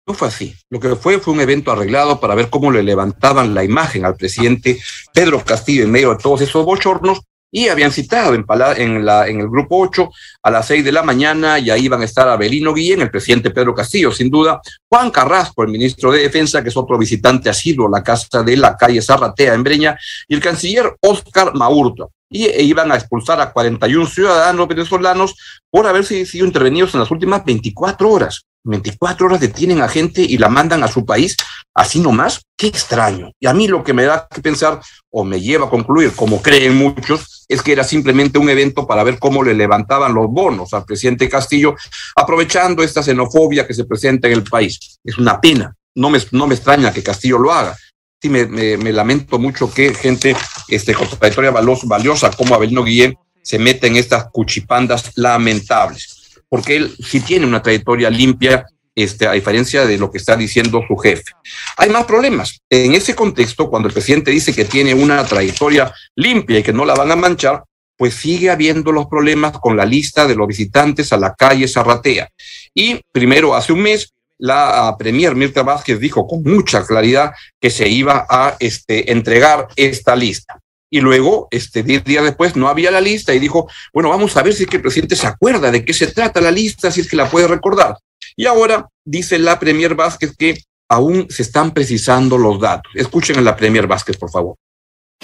No 0.07 0.15
fue 0.15 0.29
así. 0.29 0.55
Lo 0.71 0.81
que 0.81 0.97
fue 0.97 1.19
fue 1.19 1.35
un 1.35 1.41
evento 1.41 1.71
arreglado 1.71 2.19
para 2.19 2.35
ver 2.35 2.49
cómo 2.49 2.71
le 2.71 2.83
levantaban 2.83 3.55
la 3.55 3.63
imagen 3.63 4.07
al 4.07 4.17
presidente 4.17 4.81
Pedro 5.13 5.45
Castillo 5.45 5.85
en 5.85 5.91
medio 5.91 6.11
de 6.11 6.17
todos 6.17 6.41
esos 6.41 6.65
bochornos 6.65 7.21
y 7.51 7.69
habían 7.69 7.93
citado 7.93 8.35
en, 8.35 8.45
en, 8.77 9.05
la, 9.05 9.27
el 9.27 9.49
grupo 9.49 9.79
8 9.79 10.11
a 10.43 10.51
las 10.51 10.67
6 10.67 10.85
de 10.85 10.93
la 10.93 11.03
mañana 11.03 11.59
y 11.59 11.71
ahí 11.71 11.85
iban 11.85 12.03
a 12.03 12.05
estar 12.05 12.29
Abelino 12.29 12.75
Guillén, 12.75 13.01
el 13.01 13.11
presidente 13.11 13.51
Pedro 13.51 13.75
Castillo, 13.75 14.13
sin 14.13 14.31
duda, 14.31 14.61
Juan 14.89 15.11
Carrasco, 15.11 15.63
el 15.63 15.69
ministro 15.69 16.13
de 16.13 16.21
Defensa, 16.21 16.63
que 16.63 16.69
es 16.69 16.77
otro 16.77 16.99
visitante 16.99 17.49
asiduo 17.49 17.89
a 17.89 17.99
la 17.99 18.03
casa 18.03 18.43
de 18.43 18.57
la 18.57 18.77
calle 18.77 19.03
Zarratea 19.03 19.55
en 19.55 19.65
Breña, 19.65 19.99
y 20.27 20.35
el 20.35 20.41
canciller 20.41 20.97
Oscar 21.01 21.55
Maurto. 21.55 22.13
Y 22.31 22.45
e 22.45 22.63
iban 22.63 22.93
a 22.93 22.97
expulsar 22.97 23.41
a 23.41 23.53
41 23.53 24.07
ciudadanos 24.07 24.69
venezolanos 24.69 25.35
por 25.71 25.87
haber 25.87 26.05
sido 26.05 26.45
intervenidos 26.45 26.93
en 26.93 27.01
las 27.01 27.11
últimas 27.11 27.43
24 27.43 28.11
horas. 28.11 28.43
24 28.65 29.27
horas 29.27 29.41
detienen 29.41 29.81
a 29.81 29.89
gente 29.89 30.21
y 30.21 30.37
la 30.37 30.51
mandan 30.51 30.83
a 30.83 30.89
su 30.89 31.07
país 31.07 31.37
así 31.75 32.01
nomás. 32.01 32.43
Qué 32.55 32.67
extraño. 32.67 33.31
Y 33.41 33.47
a 33.47 33.55
mí 33.55 33.67
lo 33.67 33.83
que 33.83 33.95
me 33.95 34.05
da 34.05 34.29
que 34.29 34.43
pensar 34.43 34.81
o 35.11 35.25
me 35.25 35.41
lleva 35.41 35.67
a 35.67 35.71
concluir, 35.71 36.13
como 36.15 36.43
creen 36.43 36.77
muchos, 36.77 37.38
es 37.49 37.63
que 37.63 37.73
era 37.73 37.83
simplemente 37.83 38.39
un 38.39 38.51
evento 38.51 38.87
para 38.87 39.03
ver 39.03 39.19
cómo 39.19 39.43
le 39.43 39.55
levantaban 39.55 40.15
los 40.15 40.29
bonos 40.29 40.75
al 40.75 40.85
presidente 40.85 41.29
Castillo, 41.29 41.75
aprovechando 42.15 42.83
esta 42.83 43.03
xenofobia 43.03 43.67
que 43.67 43.75
se 43.75 43.85
presenta 43.85 44.29
en 44.29 44.35
el 44.35 44.45
país. 44.45 44.99
Es 45.03 45.19
una 45.19 45.41
pena. 45.41 45.75
No 45.95 46.11
me, 46.11 46.19
no 46.33 46.47
me 46.47 46.55
extraña 46.55 46.93
que 46.93 47.03
Castillo 47.03 47.39
lo 47.39 47.53
haga. 47.53 47.77
Sí, 48.21 48.29
me, 48.29 48.47
me, 48.47 48.77
me 48.77 48.93
lamento 48.93 49.39
mucho 49.39 49.73
que 49.73 49.95
gente 49.95 50.37
este, 50.69 50.93
con 50.95 51.09
trayectoria 51.09 51.51
valiosa 51.51 52.31
como 52.33 52.55
Abelino 52.55 52.85
Guillén 52.85 53.17
se 53.43 53.59
meta 53.59 53.87
en 53.87 53.97
estas 53.97 54.27
cuchipandas 54.31 55.13
lamentables 55.17 56.19
porque 56.49 56.77
él 56.77 56.95
sí 56.99 57.21
tiene 57.21 57.47
una 57.47 57.63
trayectoria 57.63 58.11
limpia, 58.11 58.67
este, 58.99 59.27
a 59.27 59.33
diferencia 59.33 59.87
de 59.87 59.97
lo 59.97 60.11
que 60.11 60.19
está 60.19 60.37
diciendo 60.37 60.83
su 60.87 60.97
jefe. 60.97 61.33
Hay 61.77 61.89
más 61.89 62.05
problemas. 62.05 62.61
En 62.69 62.95
ese 62.95 63.15
contexto, 63.15 63.71
cuando 63.71 63.89
el 63.89 63.95
presidente 63.95 64.31
dice 64.31 64.55
que 64.55 64.65
tiene 64.65 64.93
una 64.93 65.25
trayectoria 65.25 65.93
limpia 66.17 66.59
y 66.59 66.63
que 66.63 66.73
no 66.73 66.85
la 66.85 66.95
van 66.95 67.11
a 67.13 67.17
manchar, 67.17 67.63
pues 67.97 68.15
sigue 68.15 68.51
habiendo 68.51 68.91
los 68.91 69.07
problemas 69.07 69.53
con 69.59 69.77
la 69.77 69.85
lista 69.85 70.27
de 70.27 70.35
los 70.35 70.49
visitantes 70.49 71.13
a 71.13 71.17
la 71.17 71.35
calle 71.35 71.69
Zarratea. 71.69 72.29
Y 72.75 73.01
primero, 73.13 73.55
hace 73.55 73.73
un 73.73 73.83
mes, 73.83 74.13
la 74.37 74.95
premier 74.99 75.35
Mirta 75.35 75.63
Vázquez 75.63 76.01
dijo 76.01 76.27
con 76.27 76.43
mucha 76.43 76.85
claridad 76.85 77.33
que 77.61 77.71
se 77.71 77.89
iba 77.89 78.27
a 78.29 78.57
este, 78.59 79.13
entregar 79.13 79.69
esta 79.77 80.17
lista 80.17 80.61
y 80.91 81.01
luego, 81.01 81.49
este, 81.51 81.83
diez 81.83 82.03
días 82.05 82.25
después, 82.25 82.57
no 82.57 82.69
había 82.69 82.91
la 82.91 83.01
lista 83.01 83.35
y 83.35 83.39
dijo, 83.39 83.69
bueno, 83.93 84.09
vamos 84.09 84.37
a 84.37 84.43
ver 84.43 84.55
si 84.55 84.63
es 84.63 84.69
que 84.69 84.77
el 84.77 84.83
presidente 84.83 85.17
se 85.17 85.27
acuerda 85.27 85.71
de 85.71 85.85
qué 85.85 85.93
se 85.93 86.07
trata 86.07 86.41
la 86.41 86.51
lista, 86.51 86.91
si 86.91 87.03
es 87.03 87.09
que 87.09 87.17
la 87.17 87.29
puede 87.29 87.47
recordar. 87.47 87.97
Y 88.39 88.47
ahora 88.47 88.89
dice 89.05 89.37
la 89.37 89.59
Premier 89.59 89.97
Vázquez 89.97 90.37
que 90.37 90.63
aún 90.89 91.27
se 91.29 91.43
están 91.43 91.73
precisando 91.73 92.39
los 92.39 92.61
datos. 92.61 92.93
Escuchen 92.95 93.37
a 93.37 93.43
la 93.43 93.57
Premier 93.57 93.89
Vázquez, 93.89 94.17
por 94.17 94.31
favor 94.31 94.55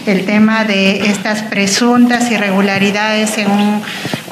el 0.07 0.27
tema 0.27 0.65
de 0.65 1.07
estas 1.07 1.43
presuntas 1.43 2.31
irregularidades 2.31 3.39
en 3.39 3.51
un 3.51 3.83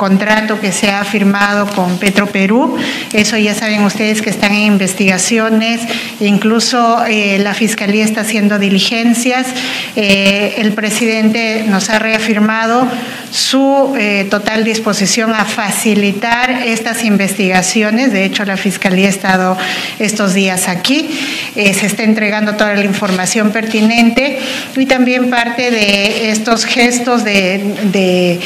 contrato 0.02 0.58
que 0.58 0.72
se 0.72 0.90
ha 0.90 1.04
firmado 1.04 1.64
con 1.64 1.96
Petro 1.98 2.26
Perú. 2.26 2.76
Eso 3.12 3.36
ya 3.36 3.54
saben 3.54 3.84
ustedes 3.84 4.20
que 4.20 4.30
están 4.30 4.52
en 4.52 4.62
investigaciones, 4.62 5.80
incluso 6.18 7.04
eh, 7.06 7.38
la 7.38 7.54
Fiscalía 7.54 8.04
está 8.04 8.22
haciendo 8.22 8.58
diligencias. 8.58 9.46
Eh, 9.94 10.54
el 10.58 10.72
presidente 10.72 11.66
nos 11.68 11.88
ha 11.88 12.00
reafirmado 12.00 12.88
su 13.30 13.94
eh, 13.96 14.26
total 14.28 14.64
disposición 14.64 15.34
a 15.34 15.44
facilitar 15.44 16.50
estas 16.66 17.04
investigaciones. 17.04 18.12
De 18.12 18.24
hecho, 18.24 18.44
la 18.44 18.56
Fiscalía 18.56 19.06
ha 19.06 19.10
estado 19.10 19.56
estos 20.00 20.34
días 20.34 20.66
aquí. 20.66 21.10
se 21.54 21.86
está 21.86 22.02
entregando 22.02 22.54
toda 22.56 22.74
la 22.74 22.84
información 22.84 23.52
pertinente 23.52 24.40
y 24.76 24.86
también 24.86 25.30
parte 25.30 25.70
de 25.70 26.30
estos 26.30 26.64
gestos 26.64 27.22
de, 27.24 28.40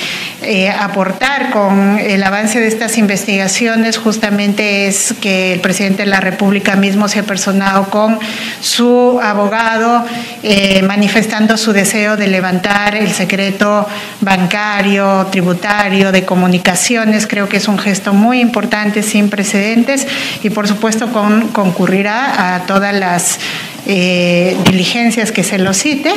aportar 0.78 1.45
con 1.50 1.98
el 1.98 2.22
avance 2.22 2.60
de 2.60 2.66
estas 2.66 2.98
investigaciones 2.98 3.98
justamente 3.98 4.86
es 4.86 5.14
que 5.20 5.52
el 5.52 5.60
presidente 5.60 6.04
de 6.04 6.10
la 6.10 6.20
República 6.20 6.76
mismo 6.76 7.08
se 7.08 7.20
ha 7.20 7.22
personado 7.22 7.90
con 7.90 8.18
su 8.60 9.20
abogado 9.22 10.04
eh, 10.42 10.82
manifestando 10.82 11.56
su 11.56 11.72
deseo 11.72 12.16
de 12.16 12.28
levantar 12.28 12.94
el 12.94 13.12
secreto 13.12 13.86
bancario, 14.20 15.26
tributario, 15.30 16.12
de 16.12 16.24
comunicaciones. 16.24 17.26
Creo 17.26 17.48
que 17.48 17.56
es 17.58 17.68
un 17.68 17.78
gesto 17.78 18.12
muy 18.12 18.40
importante, 18.40 19.02
sin 19.02 19.30
precedentes 19.30 20.06
y 20.42 20.50
por 20.50 20.68
supuesto 20.68 21.12
con, 21.12 21.48
concurrirá 21.48 22.54
a 22.54 22.66
todas 22.66 22.94
las 22.94 23.38
eh, 23.86 24.56
diligencias 24.64 25.32
que 25.32 25.44
se 25.44 25.58
lo 25.58 25.72
cite. 25.72 26.12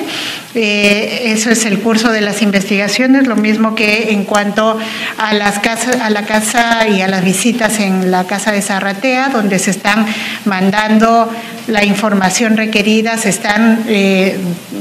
Eh, 0.56 1.24
eso 1.26 1.52
es 1.52 1.66
el 1.66 1.80
curso 1.80 2.12
de 2.12 2.22
las 2.22 2.42
investigaciones, 2.42 3.28
lo 3.28 3.36
mismo 3.36 3.76
que 3.76 4.12
en 4.12 4.24
cuanto 4.24 4.78
a 5.18 5.34
las 5.34 5.60
casas, 5.60 5.98
a 6.02 6.10
la 6.10 6.26
casa 6.26 6.88
y 6.88 7.02
a 7.02 7.08
las 7.08 7.24
visitas 7.24 7.80
en 7.80 8.12
la 8.12 8.26
casa 8.26 8.52
de 8.52 8.62
Zarratea, 8.62 9.30
donde 9.30 9.60
se 9.60 9.72
están 9.72 10.08
mandando 10.46 11.32
la 11.70 11.84
información 11.86 12.58
requerida, 12.58 13.18
se 13.18 13.30
están 13.30 13.84
eh, 13.88 14.38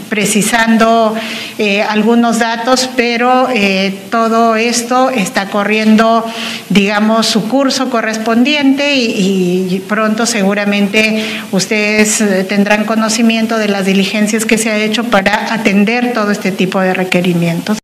precisando 0.08 1.14
eh, 1.58 1.82
algunos 1.82 2.38
datos, 2.38 2.88
pero 2.96 3.48
todo 4.10 4.56
esto 4.56 5.10
está 5.10 5.46
corriendo, 5.46 6.24
digamos, 6.68 7.26
su 7.26 7.48
curso 7.48 7.90
correspondiente 7.90 8.94
y 8.96 9.82
pronto 9.88 10.26
seguramente 10.26 11.24
ustedes 11.52 12.22
tendrán 12.48 12.84
conocimiento 12.84 13.58
de 13.58 13.68
las 13.68 13.84
diligencias 13.86 14.44
que 14.44 14.58
se 14.58 14.70
ha 14.70 14.76
hecho 14.78 15.04
para 15.04 15.52
atender 15.52 16.12
todo 16.12 16.30
este 16.30 16.52
tipo 16.52 16.80
de 16.80 16.94
requerimientos. 16.94 17.78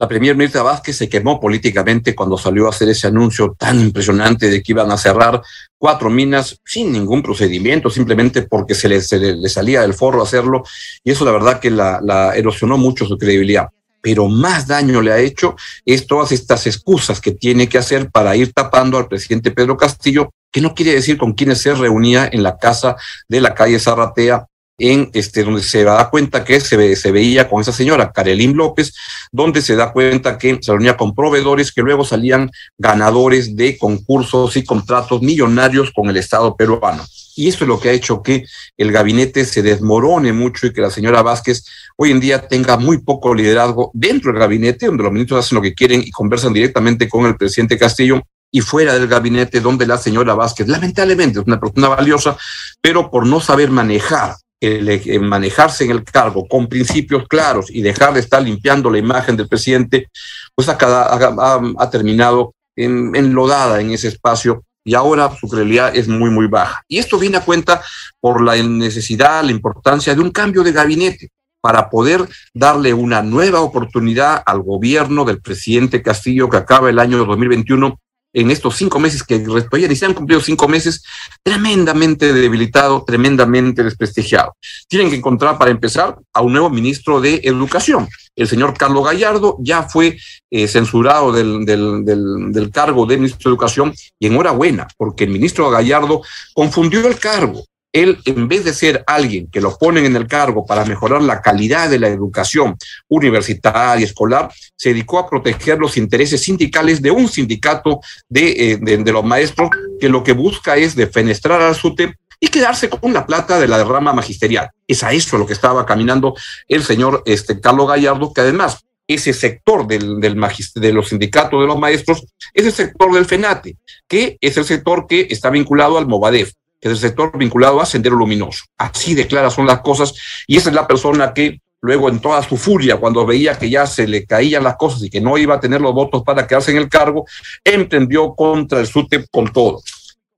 La 0.00 0.08
premier 0.08 0.34
Mirta 0.34 0.62
Vázquez 0.62 0.96
se 0.96 1.10
quemó 1.10 1.38
políticamente 1.38 2.14
cuando 2.14 2.38
salió 2.38 2.66
a 2.66 2.70
hacer 2.70 2.88
ese 2.88 3.06
anuncio 3.06 3.54
tan 3.58 3.78
impresionante 3.78 4.48
de 4.48 4.62
que 4.62 4.72
iban 4.72 4.90
a 4.90 4.96
cerrar 4.96 5.42
cuatro 5.76 6.08
minas 6.08 6.58
sin 6.64 6.90
ningún 6.90 7.22
procedimiento, 7.22 7.90
simplemente 7.90 8.40
porque 8.40 8.74
se 8.74 8.88
le, 8.88 9.02
salía 9.02 9.82
del 9.82 9.92
forro 9.92 10.22
hacerlo. 10.22 10.62
Y 11.04 11.10
eso 11.10 11.26
la 11.26 11.32
verdad 11.32 11.60
que 11.60 11.70
la, 11.70 12.00
la 12.02 12.34
erosionó 12.34 12.78
mucho 12.78 13.04
su 13.04 13.18
credibilidad 13.18 13.68
pero 14.02 14.28
más 14.28 14.66
daño 14.66 15.02
le 15.02 15.12
ha 15.12 15.18
hecho 15.18 15.56
es 15.84 16.06
todas 16.06 16.32
estas 16.32 16.66
excusas 16.66 17.20
que 17.20 17.32
tiene 17.32 17.68
que 17.68 17.76
hacer 17.76 18.10
para 18.10 18.34
ir 18.34 18.50
tapando 18.54 18.96
al 18.96 19.08
presidente 19.08 19.50
Pedro 19.50 19.76
Castillo, 19.76 20.30
que 20.50 20.62
no 20.62 20.74
quiere 20.74 20.94
decir 20.94 21.18
con 21.18 21.34
quienes 21.34 21.60
se 21.60 21.74
reunía 21.74 22.26
en 22.32 22.42
la 22.42 22.56
casa 22.56 22.96
de 23.28 23.42
la 23.42 23.54
calle 23.54 23.78
Zarratea 23.78 24.46
en 24.80 25.10
este, 25.12 25.44
donde 25.44 25.62
se 25.62 25.84
da 25.84 26.08
cuenta 26.10 26.44
que 26.44 26.58
se, 26.60 26.76
veía 27.12 27.48
con 27.48 27.60
esa 27.60 27.72
señora, 27.72 28.10
Karelín 28.12 28.56
López, 28.56 28.94
donde 29.30 29.62
se 29.62 29.76
da 29.76 29.92
cuenta 29.92 30.38
que 30.38 30.58
se 30.60 30.72
reunía 30.72 30.96
con 30.96 31.14
proveedores 31.14 31.70
que 31.70 31.82
luego 31.82 32.04
salían 32.04 32.50
ganadores 32.78 33.54
de 33.54 33.76
concursos 33.76 34.56
y 34.56 34.64
contratos 34.64 35.22
millonarios 35.22 35.92
con 35.94 36.08
el 36.08 36.16
Estado 36.16 36.56
peruano. 36.56 37.04
Y 37.36 37.48
eso 37.48 37.64
es 37.64 37.68
lo 37.68 37.78
que 37.78 37.90
ha 37.90 37.92
hecho 37.92 38.22
que 38.22 38.44
el 38.76 38.90
gabinete 38.90 39.44
se 39.44 39.62
desmorone 39.62 40.32
mucho 40.32 40.66
y 40.66 40.72
que 40.72 40.80
la 40.80 40.90
señora 40.90 41.22
Vázquez 41.22 41.64
hoy 41.96 42.10
en 42.10 42.20
día 42.20 42.48
tenga 42.48 42.76
muy 42.76 42.98
poco 42.98 43.34
liderazgo 43.34 43.90
dentro 43.94 44.32
del 44.32 44.40
gabinete, 44.40 44.86
donde 44.86 45.04
los 45.04 45.12
ministros 45.12 45.44
hacen 45.44 45.56
lo 45.56 45.62
que 45.62 45.74
quieren 45.74 46.02
y 46.02 46.10
conversan 46.10 46.52
directamente 46.52 47.08
con 47.08 47.26
el 47.26 47.36
presidente 47.36 47.78
Castillo, 47.78 48.22
y 48.52 48.60
fuera 48.60 48.94
del 48.94 49.06
gabinete, 49.06 49.60
donde 49.60 49.86
la 49.86 49.96
señora 49.96 50.34
Vázquez, 50.34 50.66
lamentablemente, 50.66 51.38
es 51.38 51.46
una 51.46 51.60
persona 51.60 51.88
valiosa, 51.88 52.36
pero 52.80 53.10
por 53.10 53.26
no 53.26 53.40
saber 53.40 53.70
manejar 53.70 54.34
el, 54.60 55.20
manejarse 55.20 55.84
en 55.84 55.90
el 55.90 56.04
cargo 56.04 56.46
con 56.46 56.68
principios 56.68 57.26
claros 57.26 57.70
y 57.70 57.82
dejar 57.82 58.14
de 58.14 58.20
estar 58.20 58.42
limpiando 58.42 58.90
la 58.90 58.98
imagen 58.98 59.36
del 59.36 59.48
presidente, 59.48 60.08
pues 60.54 60.68
ha 60.68 61.90
terminado 61.90 62.54
en, 62.76 63.14
enlodada 63.16 63.80
en 63.80 63.90
ese 63.90 64.08
espacio 64.08 64.64
y 64.84 64.94
ahora 64.94 65.34
su 65.38 65.48
credibilidad 65.48 65.94
es 65.94 66.08
muy, 66.08 66.30
muy 66.30 66.46
baja. 66.46 66.82
Y 66.88 66.98
esto 66.98 67.18
viene 67.18 67.36
a 67.36 67.44
cuenta 67.44 67.82
por 68.20 68.42
la 68.42 68.56
necesidad, 68.56 69.44
la 69.44 69.50
importancia 69.50 70.14
de 70.14 70.20
un 70.20 70.30
cambio 70.30 70.62
de 70.62 70.72
gabinete 70.72 71.30
para 71.60 71.90
poder 71.90 72.26
darle 72.54 72.94
una 72.94 73.22
nueva 73.22 73.60
oportunidad 73.60 74.42
al 74.46 74.62
gobierno 74.62 75.24
del 75.24 75.42
presidente 75.42 76.02
Castillo 76.02 76.48
que 76.48 76.56
acaba 76.56 76.88
el 76.88 76.98
año 76.98 77.18
2021 77.18 77.98
en 78.32 78.50
estos 78.50 78.76
cinco 78.76 78.98
meses 78.98 79.22
que 79.22 79.38
todavía 79.40 79.88
ni 79.88 79.96
se 79.96 80.06
han 80.06 80.14
cumplido 80.14 80.40
cinco 80.40 80.68
meses, 80.68 81.02
tremendamente 81.42 82.32
debilitado, 82.32 83.04
tremendamente 83.04 83.82
desprestigiado. 83.82 84.56
Tienen 84.88 85.10
que 85.10 85.16
encontrar, 85.16 85.58
para 85.58 85.70
empezar, 85.70 86.16
a 86.32 86.40
un 86.40 86.52
nuevo 86.52 86.70
ministro 86.70 87.20
de 87.20 87.40
Educación. 87.44 88.08
El 88.36 88.48
señor 88.48 88.76
Carlos 88.76 89.04
Gallardo 89.04 89.56
ya 89.60 89.82
fue 89.82 90.16
eh, 90.50 90.68
censurado 90.68 91.32
del, 91.32 91.64
del, 91.64 92.04
del 92.04 92.70
cargo 92.70 93.04
de 93.06 93.16
ministro 93.16 93.50
de 93.50 93.54
Educación 93.54 93.94
y 94.18 94.26
enhorabuena, 94.26 94.86
porque 94.96 95.24
el 95.24 95.30
ministro 95.30 95.68
Gallardo 95.70 96.22
confundió 96.54 97.06
el 97.06 97.18
cargo 97.18 97.64
él, 97.92 98.18
en 98.24 98.48
vez 98.48 98.64
de 98.64 98.72
ser 98.72 99.02
alguien 99.06 99.48
que 99.48 99.60
lo 99.60 99.76
ponen 99.76 100.04
en 100.04 100.16
el 100.16 100.26
cargo 100.26 100.64
para 100.64 100.84
mejorar 100.84 101.22
la 101.22 101.42
calidad 101.42 101.90
de 101.90 101.98
la 101.98 102.08
educación 102.08 102.76
universitaria, 103.08 104.04
escolar, 104.04 104.52
se 104.76 104.90
dedicó 104.90 105.18
a 105.18 105.28
proteger 105.28 105.78
los 105.78 105.96
intereses 105.96 106.42
sindicales 106.42 107.02
de 107.02 107.10
un 107.10 107.28
sindicato 107.28 108.00
de, 108.28 108.72
eh, 108.72 109.04
los 109.12 109.24
maestros 109.24 109.70
que 109.98 110.08
lo 110.08 110.22
que 110.22 110.32
busca 110.32 110.76
es 110.76 110.94
defenestrar 110.94 111.60
al 111.60 111.74
SUTE 111.74 112.14
y 112.38 112.48
quedarse 112.48 112.88
con 112.88 113.12
la 113.12 113.26
plata 113.26 113.58
de 113.58 113.68
la 113.68 113.78
derrama 113.78 114.12
magisterial. 114.12 114.70
Es 114.86 115.02
a 115.02 115.12
eso 115.12 115.36
lo 115.36 115.46
que 115.46 115.52
estaba 115.52 115.84
caminando 115.84 116.34
el 116.68 116.82
señor 116.84 117.22
este, 117.26 117.60
Carlos 117.60 117.88
Gallardo, 117.88 118.32
que 118.32 118.40
además 118.40 118.78
ese 119.06 119.32
sector 119.32 119.86
del, 119.88 120.20
del 120.20 120.40
de 120.76 120.92
los 120.92 121.08
sindicatos 121.08 121.60
de 121.60 121.66
los 121.66 121.78
maestros 121.78 122.24
es 122.54 122.64
el 122.64 122.72
sector 122.72 123.12
del 123.12 123.26
FENATE, 123.26 123.76
que 124.06 124.38
es 124.40 124.56
el 124.56 124.64
sector 124.64 125.06
que 125.08 125.26
está 125.28 125.50
vinculado 125.50 125.98
al 125.98 126.06
Movadef 126.06 126.52
que 126.80 126.88
es 126.88 126.92
el 126.92 126.98
sector 126.98 127.36
vinculado 127.36 127.80
a 127.80 127.86
Sendero 127.86 128.16
Luminoso. 128.16 128.64
Así 128.78 129.14
de 129.14 129.26
claras 129.26 129.54
son 129.54 129.66
las 129.66 129.80
cosas 129.80 130.14
y 130.46 130.56
esa 130.56 130.70
es 130.70 130.74
la 130.74 130.86
persona 130.86 131.32
que 131.34 131.60
luego 131.82 132.08
en 132.08 132.20
toda 132.20 132.42
su 132.42 132.56
furia, 132.56 132.96
cuando 132.96 133.24
veía 133.24 133.58
que 133.58 133.70
ya 133.70 133.86
se 133.86 134.06
le 134.06 134.26
caían 134.26 134.64
las 134.64 134.76
cosas 134.76 135.02
y 135.02 135.10
que 135.10 135.20
no 135.20 135.38
iba 135.38 135.54
a 135.54 135.60
tener 135.60 135.80
los 135.80 135.94
votos 135.94 136.22
para 136.22 136.46
quedarse 136.46 136.70
en 136.70 136.76
el 136.78 136.88
cargo, 136.88 137.24
emprendió 137.64 138.34
contra 138.34 138.80
el 138.80 138.86
SUTEP 138.86 139.26
con 139.30 139.52
todo. 139.52 139.80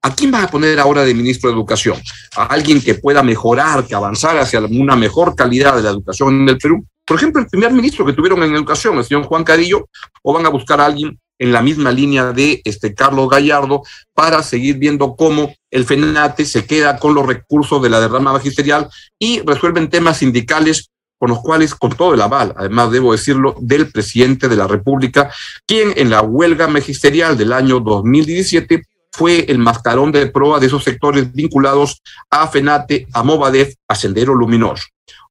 ¿A 0.04 0.14
quién 0.14 0.34
va 0.34 0.42
a 0.42 0.48
poner 0.48 0.80
ahora 0.80 1.04
de 1.04 1.14
ministro 1.14 1.48
de 1.48 1.54
Educación? 1.54 1.96
¿A 2.36 2.46
alguien 2.46 2.80
que 2.80 2.94
pueda 2.94 3.22
mejorar, 3.22 3.86
que 3.86 3.94
avanzar 3.94 4.36
hacia 4.36 4.60
una 4.60 4.96
mejor 4.96 5.36
calidad 5.36 5.76
de 5.76 5.82
la 5.82 5.90
educación 5.90 6.42
en 6.42 6.48
el 6.48 6.58
Perú? 6.58 6.84
Por 7.06 7.16
ejemplo, 7.16 7.40
el 7.40 7.48
primer 7.48 7.72
ministro 7.72 8.04
que 8.04 8.12
tuvieron 8.12 8.42
en 8.42 8.54
educación, 8.54 8.98
el 8.98 9.04
señor 9.04 9.24
Juan 9.24 9.44
Carillo, 9.44 9.88
o 10.22 10.32
van 10.32 10.46
a 10.46 10.48
buscar 10.48 10.80
a 10.80 10.86
alguien 10.86 11.18
en 11.42 11.50
la 11.50 11.60
misma 11.60 11.90
línea 11.90 12.32
de 12.32 12.62
este 12.64 12.94
Carlos 12.94 13.28
Gallardo 13.28 13.82
para 14.14 14.44
seguir 14.44 14.78
viendo 14.78 15.16
cómo 15.16 15.52
el 15.72 15.84
FENATE 15.84 16.44
se 16.44 16.64
queda 16.66 16.98
con 16.98 17.14
los 17.14 17.26
recursos 17.26 17.82
de 17.82 17.90
la 17.90 18.00
derrama 18.00 18.32
magisterial 18.32 18.88
y 19.18 19.40
resuelven 19.40 19.90
temas 19.90 20.18
sindicales 20.18 20.90
con 21.18 21.30
los 21.30 21.40
cuales, 21.40 21.74
con 21.74 21.90
todo 21.96 22.14
el 22.14 22.20
aval, 22.20 22.54
además 22.56 22.92
debo 22.92 23.10
decirlo, 23.10 23.56
del 23.60 23.90
presidente 23.90 24.48
de 24.48 24.54
la 24.54 24.68
República, 24.68 25.32
quien 25.66 25.92
en 25.96 26.10
la 26.10 26.22
huelga 26.22 26.68
magisterial 26.68 27.36
del 27.36 27.52
año 27.52 27.80
2017 27.80 28.84
fue 29.10 29.44
el 29.48 29.58
mascarón 29.58 30.12
de 30.12 30.26
prueba 30.28 30.60
de 30.60 30.66
esos 30.66 30.84
sectores 30.84 31.32
vinculados 31.32 32.02
a 32.30 32.46
FENATE, 32.46 33.08
a 33.12 33.24
Movadef, 33.24 33.74
a 33.88 33.96
Sendero 33.96 34.32
Luminoso. 34.34 34.84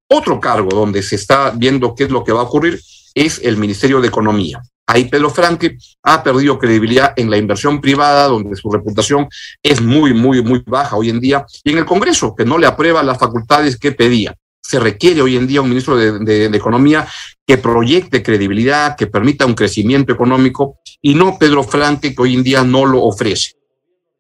Otro 0.09 0.41
cargo 0.41 0.69
donde 0.71 1.03
se 1.03 1.15
está 1.15 1.51
viendo 1.51 1.95
qué 1.95 2.03
es 2.03 2.11
lo 2.11 2.25
que 2.25 2.33
va 2.33 2.41
a 2.41 2.43
ocurrir 2.43 2.81
es 3.15 3.39
el 3.43 3.55
Ministerio 3.55 4.01
de 4.01 4.09
Economía. 4.09 4.61
Ahí 4.93 5.05
Pedro 5.05 5.29
Franque 5.29 5.77
ha 6.03 6.21
perdido 6.21 6.59
credibilidad 6.59 7.13
en 7.15 7.29
la 7.29 7.37
inversión 7.37 7.79
privada, 7.79 8.27
donde 8.27 8.57
su 8.57 8.69
reputación 8.69 9.29
es 9.63 9.79
muy, 9.79 10.13
muy, 10.13 10.43
muy 10.43 10.61
baja 10.65 10.97
hoy 10.97 11.09
en 11.09 11.21
día, 11.21 11.45
y 11.63 11.71
en 11.71 11.77
el 11.77 11.85
Congreso, 11.85 12.35
que 12.35 12.43
no 12.43 12.57
le 12.57 12.67
aprueba 12.67 13.01
las 13.01 13.17
facultades 13.17 13.77
que 13.77 13.93
pedía. 13.93 14.35
Se 14.61 14.81
requiere 14.81 15.21
hoy 15.21 15.37
en 15.37 15.47
día 15.47 15.61
un 15.61 15.69
ministro 15.69 15.95
de, 15.95 16.45
Economía 16.47 17.07
que 17.47 17.57
proyecte 17.57 18.21
credibilidad, 18.21 18.97
que 18.97 19.07
permita 19.07 19.45
un 19.45 19.53
crecimiento 19.53 20.11
económico, 20.11 20.79
y 21.01 21.15
no 21.15 21.37
Pedro 21.39 21.63
Franque, 21.63 22.13
que 22.13 22.21
hoy 22.21 22.33
en 22.33 22.43
día 22.43 22.65
no 22.65 22.85
lo 22.85 23.01
ofrece. 23.03 23.53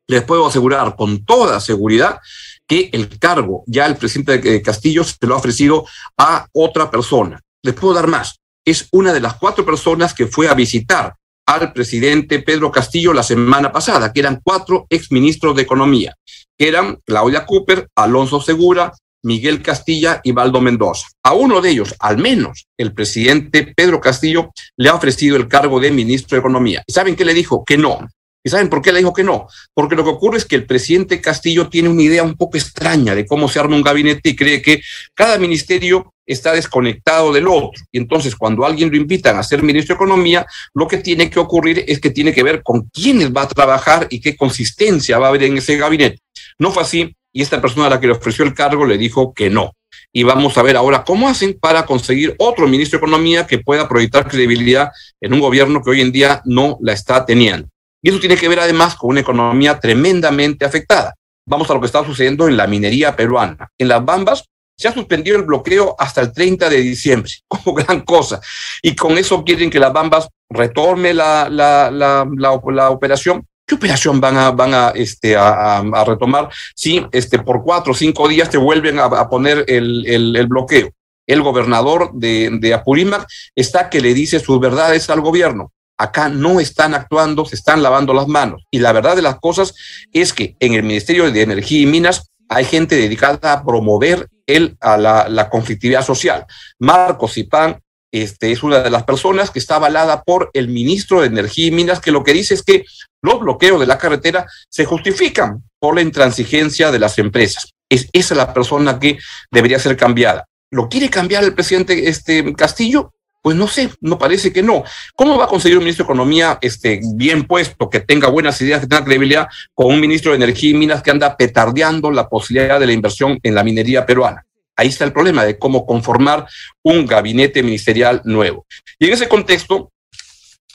Les 0.07 0.23
puedo 0.23 0.47
asegurar 0.47 0.95
con 0.95 1.25
toda 1.25 1.59
seguridad 1.59 2.21
que 2.65 2.89
el 2.93 3.19
cargo 3.19 3.65
ya 3.67 3.87
el 3.87 3.97
presidente 3.97 4.37
de 4.37 4.61
Castillo 4.61 5.03
se 5.03 5.17
lo 5.27 5.33
ha 5.33 5.39
ofrecido 5.39 5.85
a 6.17 6.47
otra 6.53 6.89
persona. 6.89 7.41
Les 7.61 7.73
puedo 7.73 7.93
dar 7.93 8.07
más 8.07 8.40
es 8.71 8.87
una 8.91 9.13
de 9.13 9.19
las 9.19 9.35
cuatro 9.35 9.65
personas 9.65 10.13
que 10.13 10.27
fue 10.27 10.47
a 10.47 10.53
visitar 10.53 11.15
al 11.45 11.73
presidente 11.73 12.39
Pedro 12.39 12.71
Castillo 12.71 13.13
la 13.13 13.23
semana 13.23 13.71
pasada, 13.71 14.13
que 14.13 14.21
eran 14.21 14.39
cuatro 14.43 14.85
exministros 14.89 15.55
de 15.55 15.63
Economía, 15.63 16.15
que 16.57 16.67
eran 16.67 16.99
Claudia 17.05 17.45
Cooper, 17.45 17.87
Alonso 17.95 18.41
Segura, 18.41 18.93
Miguel 19.23 19.61
Castilla 19.61 20.21
y 20.23 20.31
Baldo 20.31 20.61
Mendoza. 20.61 21.07
A 21.23 21.33
uno 21.33 21.61
de 21.61 21.69
ellos, 21.69 21.95
al 21.99 22.17
menos, 22.17 22.65
el 22.77 22.93
presidente 22.93 23.73
Pedro 23.75 23.99
Castillo 23.99 24.51
le 24.77 24.89
ha 24.89 24.95
ofrecido 24.95 25.35
el 25.35 25.47
cargo 25.47 25.79
de 25.79 25.91
ministro 25.91 26.35
de 26.35 26.39
Economía. 26.39 26.83
¿Y 26.87 26.93
saben 26.93 27.15
qué 27.15 27.25
le 27.25 27.33
dijo? 27.33 27.63
Que 27.65 27.77
no. 27.77 27.99
¿Y 28.43 28.49
saben 28.49 28.69
por 28.69 28.81
qué 28.81 28.91
le 28.91 28.99
dijo 28.99 29.13
que 29.13 29.23
no? 29.23 29.47
Porque 29.73 29.95
lo 29.95 30.03
que 30.03 30.09
ocurre 30.09 30.37
es 30.37 30.45
que 30.45 30.55
el 30.55 30.65
presidente 30.65 31.21
Castillo 31.21 31.69
tiene 31.69 31.89
una 31.89 32.01
idea 32.01 32.23
un 32.23 32.35
poco 32.35 32.57
extraña 32.57 33.13
de 33.13 33.25
cómo 33.25 33.47
se 33.47 33.59
arma 33.59 33.75
un 33.75 33.83
gabinete 33.83 34.29
y 34.29 34.35
cree 34.35 34.61
que 34.61 34.81
cada 35.13 35.37
ministerio 35.37 36.13
está 36.25 36.53
desconectado 36.53 37.31
del 37.33 37.47
otro. 37.47 37.83
Y 37.91 37.97
entonces 37.97 38.35
cuando 38.35 38.65
alguien 38.65 38.89
lo 38.89 38.97
invitan 38.97 39.37
a 39.37 39.43
ser 39.43 39.61
ministro 39.61 39.95
de 39.95 39.97
Economía, 39.97 40.45
lo 40.73 40.87
que 40.87 40.97
tiene 40.97 41.29
que 41.29 41.39
ocurrir 41.39 41.83
es 41.87 41.99
que 41.99 42.09
tiene 42.09 42.33
que 42.33 42.43
ver 42.43 42.63
con 42.63 42.89
quiénes 42.89 43.31
va 43.31 43.43
a 43.43 43.47
trabajar 43.47 44.07
y 44.09 44.19
qué 44.19 44.35
consistencia 44.35 45.19
va 45.19 45.27
a 45.27 45.29
haber 45.29 45.43
en 45.43 45.57
ese 45.57 45.77
gabinete. 45.77 46.19
No 46.57 46.71
fue 46.71 46.83
así 46.83 47.15
y 47.33 47.41
esta 47.41 47.61
persona 47.61 47.87
a 47.87 47.89
la 47.91 47.99
que 47.99 48.07
le 48.07 48.13
ofreció 48.13 48.43
el 48.43 48.53
cargo 48.53 48.85
le 48.85 48.97
dijo 48.97 49.33
que 49.33 49.49
no. 49.49 49.73
Y 50.13 50.23
vamos 50.23 50.57
a 50.57 50.63
ver 50.63 50.75
ahora 50.75 51.03
cómo 51.03 51.29
hacen 51.29 51.57
para 51.59 51.85
conseguir 51.85 52.35
otro 52.37 52.67
ministro 52.67 52.99
de 52.99 53.05
Economía 53.05 53.47
que 53.47 53.59
pueda 53.59 53.87
proyectar 53.87 54.27
credibilidad 54.27 54.89
en 55.21 55.33
un 55.33 55.39
gobierno 55.39 55.81
que 55.81 55.91
hoy 55.91 56.01
en 56.01 56.11
día 56.11 56.41
no 56.45 56.77
la 56.81 56.93
está 56.93 57.25
teniendo. 57.25 57.70
Y 58.01 58.09
eso 58.09 58.19
tiene 58.19 58.37
que 58.37 58.49
ver 58.49 58.59
además 58.59 58.95
con 58.95 59.11
una 59.11 59.19
economía 59.21 59.79
tremendamente 59.79 60.65
afectada. 60.65 61.13
Vamos 61.45 61.69
a 61.69 61.73
lo 61.73 61.79
que 61.79 61.85
está 61.85 62.03
sucediendo 62.03 62.47
en 62.47 62.57
la 62.57 62.67
minería 62.67 63.15
peruana. 63.15 63.69
En 63.77 63.87
las 63.87 64.03
Bambas 64.03 64.45
se 64.77 64.87
ha 64.87 64.93
suspendido 64.93 65.37
el 65.37 65.43
bloqueo 65.43 65.95
hasta 65.99 66.21
el 66.21 66.33
30 66.33 66.69
de 66.69 66.77
diciembre, 66.77 67.31
como 67.47 67.75
gran 67.75 68.01
cosa. 68.01 68.41
Y 68.81 68.95
con 68.95 69.17
eso 69.17 69.43
quieren 69.43 69.69
que 69.69 69.79
las 69.79 69.93
Bambas 69.93 70.27
retorne 70.49 71.13
la, 71.13 71.49
la, 71.49 71.91
la, 71.91 72.89
operación. 72.89 73.45
¿Qué 73.65 73.75
operación 73.75 74.19
van 74.19 74.37
a, 74.37 74.51
van 74.51 74.73
a, 74.73 74.89
este, 74.89 75.35
a, 75.37 75.83
retomar 76.05 76.49
si 76.75 77.05
este, 77.11 77.39
por 77.39 77.63
cuatro 77.63 77.93
o 77.93 77.95
cinco 77.95 78.27
días 78.27 78.49
te 78.49 78.57
vuelven 78.57 78.97
a, 78.99 79.05
a 79.05 79.29
poner 79.29 79.63
el, 79.67 80.05
el, 80.07 80.35
el, 80.35 80.47
bloqueo? 80.47 80.89
El 81.27 81.41
gobernador 81.43 82.11
de, 82.13 82.49
de 82.59 82.73
Apurímac 82.73 83.27
está 83.55 83.89
que 83.89 84.01
le 84.01 84.13
dice 84.13 84.39
sus 84.39 84.59
verdades 84.59 85.09
al 85.09 85.21
gobierno 85.21 85.71
acá 86.01 86.29
no 86.29 86.59
están 86.59 86.95
actuando, 86.95 87.45
se 87.45 87.55
están 87.55 87.83
lavando 87.83 88.13
las 88.13 88.27
manos. 88.27 88.63
Y 88.71 88.79
la 88.79 88.91
verdad 88.91 89.15
de 89.15 89.21
las 89.21 89.39
cosas 89.39 89.73
es 90.11 90.33
que 90.33 90.55
en 90.59 90.73
el 90.73 90.83
Ministerio 90.83 91.31
de 91.31 91.41
Energía 91.41 91.81
y 91.81 91.85
Minas 91.85 92.31
hay 92.49 92.65
gente 92.65 92.95
dedicada 92.95 93.53
a 93.53 93.63
promover 93.63 94.27
la, 94.47 95.47
conflictividad 95.49 96.03
social. 96.03 96.45
Marcos 96.79 97.33
Zipán 97.33 97.79
este, 98.11 98.51
es 98.51 98.63
una 98.63 98.79
de 98.79 98.89
las 98.89 99.03
personas 99.03 99.51
que 99.51 99.59
está 99.59 99.75
avalada 99.75 100.23
por 100.23 100.49
el 100.53 100.67
ministro 100.67 101.21
de 101.21 101.27
Energía 101.27 101.67
y 101.67 101.71
Minas, 101.71 102.01
que 102.01 102.11
lo 102.11 102.23
que 102.23 102.33
dice 102.33 102.55
es 102.55 102.63
que 102.63 102.83
los 103.21 103.39
bloqueos 103.39 103.79
de 103.79 103.85
la 103.85 103.97
carretera 103.97 104.47
se 104.69 104.85
justifican 104.85 105.63
por 105.79 105.95
la 105.95 106.01
intransigencia 106.01 106.91
de 106.91 106.99
las 106.99 107.19
empresas. 107.19 107.69
Es 107.89 108.09
esa 108.11 108.35
la 108.35 108.53
persona 108.53 108.99
que 108.99 109.19
debería 109.51 109.79
ser 109.79 109.95
cambiada. 109.95 110.45
¿Lo 110.71 110.89
quiere 110.89 111.09
cambiar 111.09 111.43
el 111.43 111.53
presidente 111.53 112.09
este, 112.09 112.53
Castillo? 112.53 113.13
Pues 113.41 113.55
no 113.55 113.67
sé, 113.67 113.89
no 114.01 114.19
parece 114.19 114.53
que 114.53 114.61
no. 114.61 114.83
¿Cómo 115.15 115.37
va 115.37 115.45
a 115.45 115.47
conseguir 115.47 115.77
un 115.77 115.83
ministro 115.83 116.05
de 116.05 116.13
Economía 116.13 116.59
este, 116.61 117.01
bien 117.15 117.45
puesto, 117.45 117.89
que 117.89 117.99
tenga 117.99 118.27
buenas 118.29 118.61
ideas, 118.61 118.81
que 118.81 118.87
tenga 118.87 119.03
credibilidad, 119.03 119.47
con 119.73 119.87
un 119.87 119.99
ministro 119.99 120.31
de 120.31 120.37
Energía 120.37 120.69
y 120.69 120.73
Minas 120.75 121.01
que 121.01 121.11
anda 121.11 121.35
petardeando 121.35 122.11
la 122.11 122.29
posibilidad 122.29 122.79
de 122.79 122.85
la 122.85 122.93
inversión 122.93 123.39
en 123.41 123.55
la 123.55 123.63
minería 123.63 124.05
peruana? 124.05 124.45
Ahí 124.75 124.89
está 124.89 125.05
el 125.05 125.13
problema 125.13 125.43
de 125.43 125.57
cómo 125.57 125.85
conformar 125.85 126.45
un 126.83 127.05
gabinete 127.05 127.63
ministerial 127.63 128.21
nuevo. 128.25 128.65
Y 128.99 129.07
en 129.07 129.13
ese 129.13 129.27
contexto 129.27 129.91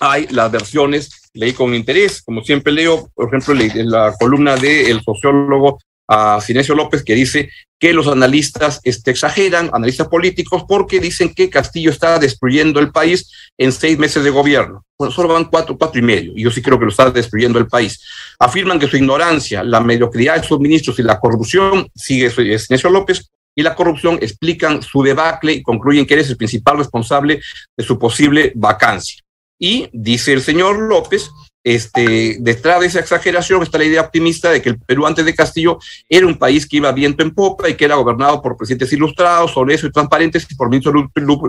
hay 0.00 0.26
las 0.28 0.50
versiones, 0.50 1.30
leí 1.34 1.52
con 1.52 1.74
interés, 1.74 2.22
como 2.22 2.42
siempre 2.42 2.72
leo, 2.72 3.10
por 3.14 3.28
ejemplo, 3.28 3.54
la 3.84 4.14
columna 4.18 4.56
del 4.56 5.00
sociólogo 5.02 5.78
a 6.08 6.40
Sinesio 6.40 6.74
López 6.74 7.02
que 7.02 7.14
dice 7.14 7.50
que 7.78 7.92
los 7.92 8.06
analistas 8.06 8.80
este, 8.84 9.10
exageran, 9.10 9.70
analistas 9.72 10.08
políticos, 10.08 10.64
porque 10.66 10.98
dicen 10.98 11.34
que 11.34 11.50
Castillo 11.50 11.90
está 11.90 12.18
destruyendo 12.18 12.80
el 12.80 12.90
país 12.90 13.30
en 13.58 13.70
seis 13.72 13.98
meses 13.98 14.24
de 14.24 14.30
gobierno. 14.30 14.84
Bueno, 14.98 15.12
solo 15.12 15.28
van 15.28 15.44
cuatro, 15.44 15.76
cuatro 15.76 15.98
y 16.00 16.02
medio, 16.02 16.32
y 16.34 16.42
yo 16.42 16.50
sí 16.50 16.62
creo 16.62 16.78
que 16.78 16.86
lo 16.86 16.90
está 16.90 17.10
destruyendo 17.10 17.58
el 17.58 17.66
país. 17.66 18.02
Afirman 18.38 18.78
que 18.78 18.86
su 18.86 18.96
ignorancia, 18.96 19.62
la 19.62 19.80
mediocridad 19.80 20.40
de 20.40 20.46
sus 20.46 20.58
ministros 20.58 20.98
y 20.98 21.02
la 21.02 21.20
corrupción, 21.20 21.86
sigue 21.94 22.30
Sinesio 22.30 22.88
López, 22.88 23.30
y 23.54 23.62
la 23.62 23.74
corrupción 23.74 24.18
explican 24.20 24.82
su 24.82 25.02
debacle 25.02 25.52
y 25.52 25.62
concluyen 25.62 26.06
que 26.06 26.14
eres 26.14 26.28
el 26.28 26.36
principal 26.36 26.78
responsable 26.78 27.40
de 27.76 27.84
su 27.84 27.98
posible 27.98 28.52
vacancia. 28.54 29.22
Y 29.58 29.88
dice 29.92 30.34
el 30.34 30.42
señor 30.42 30.78
López 30.78 31.30
este, 31.66 32.36
detrás 32.38 32.78
de 32.78 32.86
esa 32.86 33.00
exageración 33.00 33.60
está 33.60 33.76
la 33.76 33.84
idea 33.84 34.00
optimista 34.00 34.50
de 34.50 34.62
que 34.62 34.68
el 34.68 34.78
Perú 34.78 35.04
antes 35.04 35.24
de 35.24 35.34
Castillo 35.34 35.80
era 36.08 36.24
un 36.24 36.38
país 36.38 36.64
que 36.64 36.76
iba 36.76 36.92
viento 36.92 37.24
en 37.24 37.34
popa 37.34 37.68
y 37.68 37.74
que 37.74 37.84
era 37.84 37.96
gobernado 37.96 38.40
por 38.40 38.56
presidentes 38.56 38.92
ilustrados, 38.92 39.56
honestos 39.56 39.90
y 39.90 39.92
transparentes 39.92 40.46
y 40.48 40.54
por 40.54 40.70
ministros 40.70 40.94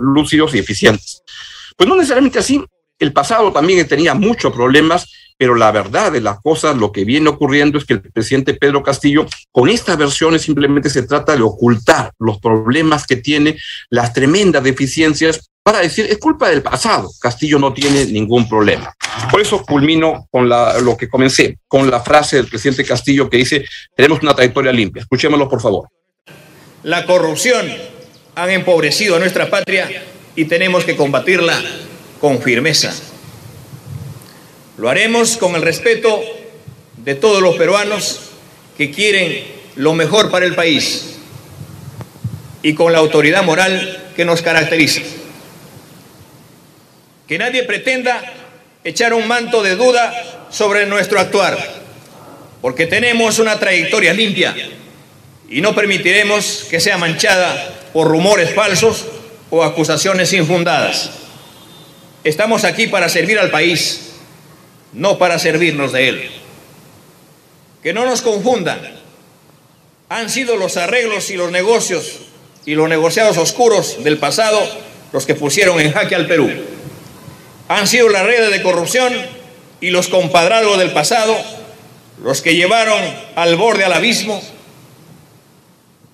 lúcidos 0.02 0.56
y 0.56 0.58
eficientes. 0.58 1.22
Pues 1.76 1.88
no 1.88 1.94
necesariamente 1.94 2.40
así. 2.40 2.64
El 2.98 3.12
pasado 3.12 3.52
también 3.52 3.86
tenía 3.86 4.12
muchos 4.14 4.52
problemas, 4.52 5.08
pero 5.36 5.54
la 5.54 5.70
verdad 5.70 6.10
de 6.10 6.20
las 6.20 6.40
cosas, 6.40 6.76
lo 6.76 6.90
que 6.90 7.04
viene 7.04 7.28
ocurriendo 7.28 7.78
es 7.78 7.84
que 7.84 7.92
el 7.92 8.02
presidente 8.02 8.54
Pedro 8.54 8.82
Castillo, 8.82 9.24
con 9.52 9.68
estas 9.68 9.96
versiones 9.96 10.42
simplemente 10.42 10.90
se 10.90 11.04
trata 11.04 11.36
de 11.36 11.42
ocultar 11.42 12.10
los 12.18 12.40
problemas 12.40 13.06
que 13.06 13.14
tiene, 13.14 13.56
las 13.88 14.12
tremendas 14.12 14.64
deficiencias 14.64 15.48
para 15.68 15.80
decir, 15.80 16.06
es 16.08 16.16
culpa 16.16 16.48
del 16.48 16.62
pasado, 16.62 17.10
Castillo 17.20 17.58
no 17.58 17.74
tiene 17.74 18.06
ningún 18.06 18.48
problema. 18.48 18.90
Por 19.30 19.38
eso 19.38 19.62
culmino 19.62 20.26
con 20.30 20.48
lo 20.48 20.96
que 20.96 21.10
comencé, 21.10 21.58
con 21.68 21.90
la 21.90 22.00
frase 22.00 22.36
del 22.36 22.46
presidente 22.46 22.86
Castillo 22.86 23.28
que 23.28 23.36
dice, 23.36 23.66
tenemos 23.94 24.22
una 24.22 24.34
trayectoria 24.34 24.72
limpia. 24.72 25.02
Escuchémoslo, 25.02 25.46
por 25.46 25.60
favor. 25.60 25.90
La 26.84 27.04
corrupción 27.04 27.70
ha 28.34 28.50
empobrecido 28.50 29.16
a 29.16 29.18
nuestra 29.18 29.50
patria 29.50 29.90
y 30.34 30.46
tenemos 30.46 30.86
que 30.86 30.96
combatirla 30.96 31.62
con 32.18 32.40
firmeza. 32.40 32.90
Lo 34.78 34.88
haremos 34.88 35.36
con 35.36 35.54
el 35.54 35.60
respeto 35.60 36.18
de 36.96 37.14
todos 37.14 37.42
los 37.42 37.56
peruanos 37.56 38.20
que 38.78 38.90
quieren 38.90 39.44
lo 39.76 39.92
mejor 39.92 40.30
para 40.30 40.46
el 40.46 40.54
país 40.54 41.18
y 42.62 42.72
con 42.72 42.90
la 42.90 43.00
autoridad 43.00 43.44
moral 43.44 44.12
que 44.16 44.24
nos 44.24 44.40
caracteriza. 44.40 45.17
Que 47.28 47.38
nadie 47.38 47.64
pretenda 47.64 48.22
echar 48.82 49.12
un 49.12 49.28
manto 49.28 49.62
de 49.62 49.76
duda 49.76 50.46
sobre 50.50 50.86
nuestro 50.86 51.20
actuar, 51.20 51.58
porque 52.62 52.86
tenemos 52.86 53.38
una 53.38 53.58
trayectoria 53.58 54.14
limpia 54.14 54.56
y 55.50 55.60
no 55.60 55.74
permitiremos 55.74 56.66
que 56.70 56.80
sea 56.80 56.96
manchada 56.96 57.74
por 57.92 58.08
rumores 58.08 58.54
falsos 58.54 59.04
o 59.50 59.62
acusaciones 59.62 60.32
infundadas. 60.32 61.10
Estamos 62.24 62.64
aquí 62.64 62.86
para 62.86 63.10
servir 63.10 63.38
al 63.38 63.50
país, 63.50 64.12
no 64.94 65.18
para 65.18 65.38
servirnos 65.38 65.92
de 65.92 66.08
él. 66.08 66.30
Que 67.82 67.92
no 67.92 68.06
nos 68.06 68.22
confundan. 68.22 68.80
Han 70.08 70.30
sido 70.30 70.56
los 70.56 70.78
arreglos 70.78 71.28
y 71.28 71.36
los 71.36 71.52
negocios 71.52 72.20
y 72.64 72.74
los 72.74 72.88
negociados 72.88 73.36
oscuros 73.36 74.02
del 74.02 74.16
pasado 74.16 74.66
los 75.12 75.26
que 75.26 75.34
pusieron 75.34 75.78
en 75.78 75.92
jaque 75.92 76.14
al 76.14 76.26
Perú 76.26 76.77
han 77.68 77.86
sido 77.86 78.08
las 78.08 78.24
redes 78.24 78.50
de 78.50 78.62
corrupción 78.62 79.14
y 79.80 79.90
los 79.90 80.08
compadrazgos 80.08 80.78
del 80.78 80.90
pasado 80.90 81.36
los 82.22 82.42
que 82.42 82.56
llevaron 82.56 83.00
al 83.36 83.56
borde 83.56 83.84
al 83.84 83.92
abismo. 83.92 84.42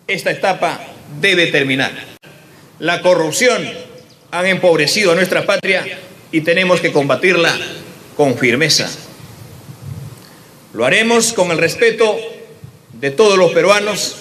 Esta 0.07 0.31
etapa 0.31 0.81
debe 1.21 1.47
terminar. 1.47 1.93
La 2.79 3.01
corrupción 3.01 3.67
ha 4.31 4.47
empobrecido 4.49 5.13
a 5.13 5.15
nuestra 5.15 5.47
patria 5.47 5.87
y 6.31 6.43
tenemos 6.43 6.81
que 6.81 6.93
combatirla 6.93 7.57
con 8.17 8.37
firmeza. 8.37 8.91
Lo 10.75 10.85
haremos 10.85 11.33
con 11.33 11.53
el 11.53 11.59
respeto 11.59 12.19
de 12.93 13.11
todos 13.11 13.39
los 13.39 13.53
peruanos 13.53 14.17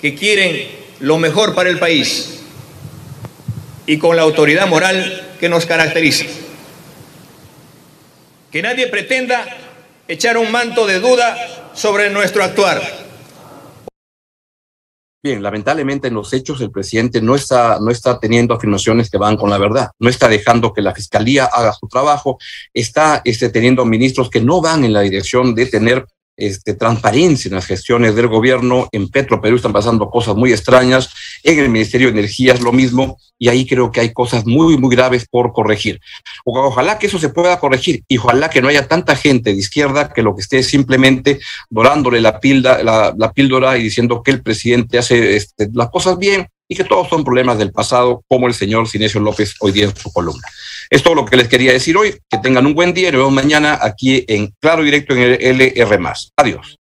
que 0.00 0.14
quieren 0.14 0.68
lo 1.00 1.16
mejor 1.18 1.54
para 1.54 1.70
el 1.70 1.78
país 1.78 2.40
y 3.86 3.98
con 3.98 4.16
la 4.16 4.22
autoridad 4.22 4.66
moral 4.66 5.36
que 5.38 5.48
nos 5.48 5.64
caracteriza. 5.64 6.26
Que 8.52 8.60
nadie 8.60 8.86
pretenda 8.88 9.46
echar 10.06 10.36
un 10.36 10.52
manto 10.52 10.86
de 10.86 11.00
duda 11.00 11.72
sobre 11.72 12.10
nuestro 12.10 12.44
actuar. 12.44 12.82
Bien, 15.24 15.42
lamentablemente 15.42 16.08
en 16.08 16.14
los 16.14 16.34
hechos 16.34 16.60
el 16.60 16.70
presidente 16.70 17.22
no 17.22 17.34
está, 17.34 17.78
no 17.80 17.90
está 17.90 18.20
teniendo 18.20 18.52
afirmaciones 18.52 19.08
que 19.08 19.16
van 19.16 19.38
con 19.38 19.48
la 19.48 19.56
verdad, 19.56 19.88
no 20.00 20.10
está 20.10 20.28
dejando 20.28 20.74
que 20.74 20.82
la 20.82 20.94
fiscalía 20.94 21.46
haga 21.46 21.72
su 21.72 21.88
trabajo, 21.88 22.38
está 22.74 23.22
este, 23.24 23.48
teniendo 23.48 23.86
ministros 23.86 24.28
que 24.28 24.40
no 24.40 24.60
van 24.60 24.84
en 24.84 24.92
la 24.92 25.00
dirección 25.00 25.54
de 25.54 25.66
tener 25.66 26.04
este, 26.36 26.74
transparencia 26.74 27.48
en 27.48 27.54
las 27.54 27.66
gestiones 27.66 28.14
del 28.14 28.28
gobierno. 28.28 28.88
En 28.92 29.08
Petro 29.08 29.40
Perú 29.40 29.56
están 29.56 29.72
pasando 29.72 30.10
cosas 30.10 30.34
muy 30.34 30.52
extrañas, 30.52 31.10
en 31.42 31.58
el 31.58 31.68
Ministerio 31.68 32.08
de 32.08 32.18
Energía 32.18 32.54
es 32.54 32.60
lo 32.60 32.72
mismo, 32.72 33.18
y 33.38 33.48
ahí 33.48 33.66
creo 33.66 33.90
que 33.90 34.00
hay 34.00 34.12
cosas 34.12 34.46
muy, 34.46 34.76
muy 34.76 34.94
graves 34.94 35.26
por 35.28 35.52
corregir. 35.52 36.00
ojalá 36.44 36.98
que 36.98 37.06
eso 37.06 37.18
se 37.18 37.28
pueda 37.28 37.58
corregir 37.58 38.04
y 38.08 38.18
ojalá 38.18 38.48
que 38.48 38.62
no 38.62 38.68
haya 38.68 38.86
tanta 38.86 39.16
gente 39.16 39.52
de 39.52 39.58
izquierda 39.58 40.12
que 40.12 40.22
lo 40.22 40.34
que 40.34 40.42
esté 40.42 40.62
simplemente 40.62 41.40
dorándole 41.68 42.20
la, 42.20 42.38
pilda, 42.40 42.82
la, 42.82 43.32
píldora 43.32 43.78
y 43.78 43.82
diciendo 43.82 44.22
que 44.22 44.30
el 44.30 44.42
presidente 44.42 44.98
hace 44.98 45.36
este, 45.36 45.68
las 45.72 45.90
cosas 45.90 46.18
bien 46.18 46.46
y 46.68 46.74
que 46.74 46.84
todos 46.84 47.08
son 47.08 47.24
problemas 47.24 47.58
del 47.58 47.72
pasado, 47.72 48.22
como 48.28 48.46
el 48.46 48.54
señor 48.54 48.88
Sinesio 48.88 49.20
López 49.20 49.54
hoy 49.60 49.72
día 49.72 49.84
en 49.84 49.96
su 49.96 50.12
columna. 50.12 50.46
Es 50.90 51.02
todo 51.02 51.14
lo 51.14 51.24
que 51.24 51.36
les 51.36 51.48
quería 51.48 51.72
decir 51.72 51.96
hoy. 51.96 52.14
Que 52.28 52.38
tengan 52.38 52.66
un 52.66 52.74
buen 52.74 52.94
día 52.94 53.08
y 53.08 53.12
nos 53.12 53.20
vemos 53.20 53.32
mañana 53.32 53.78
aquí 53.80 54.24
en 54.28 54.54
Claro 54.60 54.82
Directo 54.82 55.14
en 55.14 55.22
el 55.22 55.38
LR. 55.40 55.98
Adiós. 56.36 56.78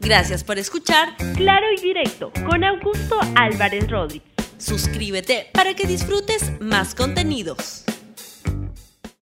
Gracias 0.00 0.44
por 0.44 0.58
escuchar 0.58 1.16
Claro 1.34 1.66
y 1.76 1.80
Directo 1.80 2.30
con 2.46 2.62
Augusto 2.62 3.18
Álvarez 3.36 3.90
Rodríguez. 3.90 4.28
Suscríbete 4.58 5.48
para 5.52 5.74
que 5.74 5.86
disfrutes 5.86 6.52
más 6.60 6.94
contenidos. 6.94 7.84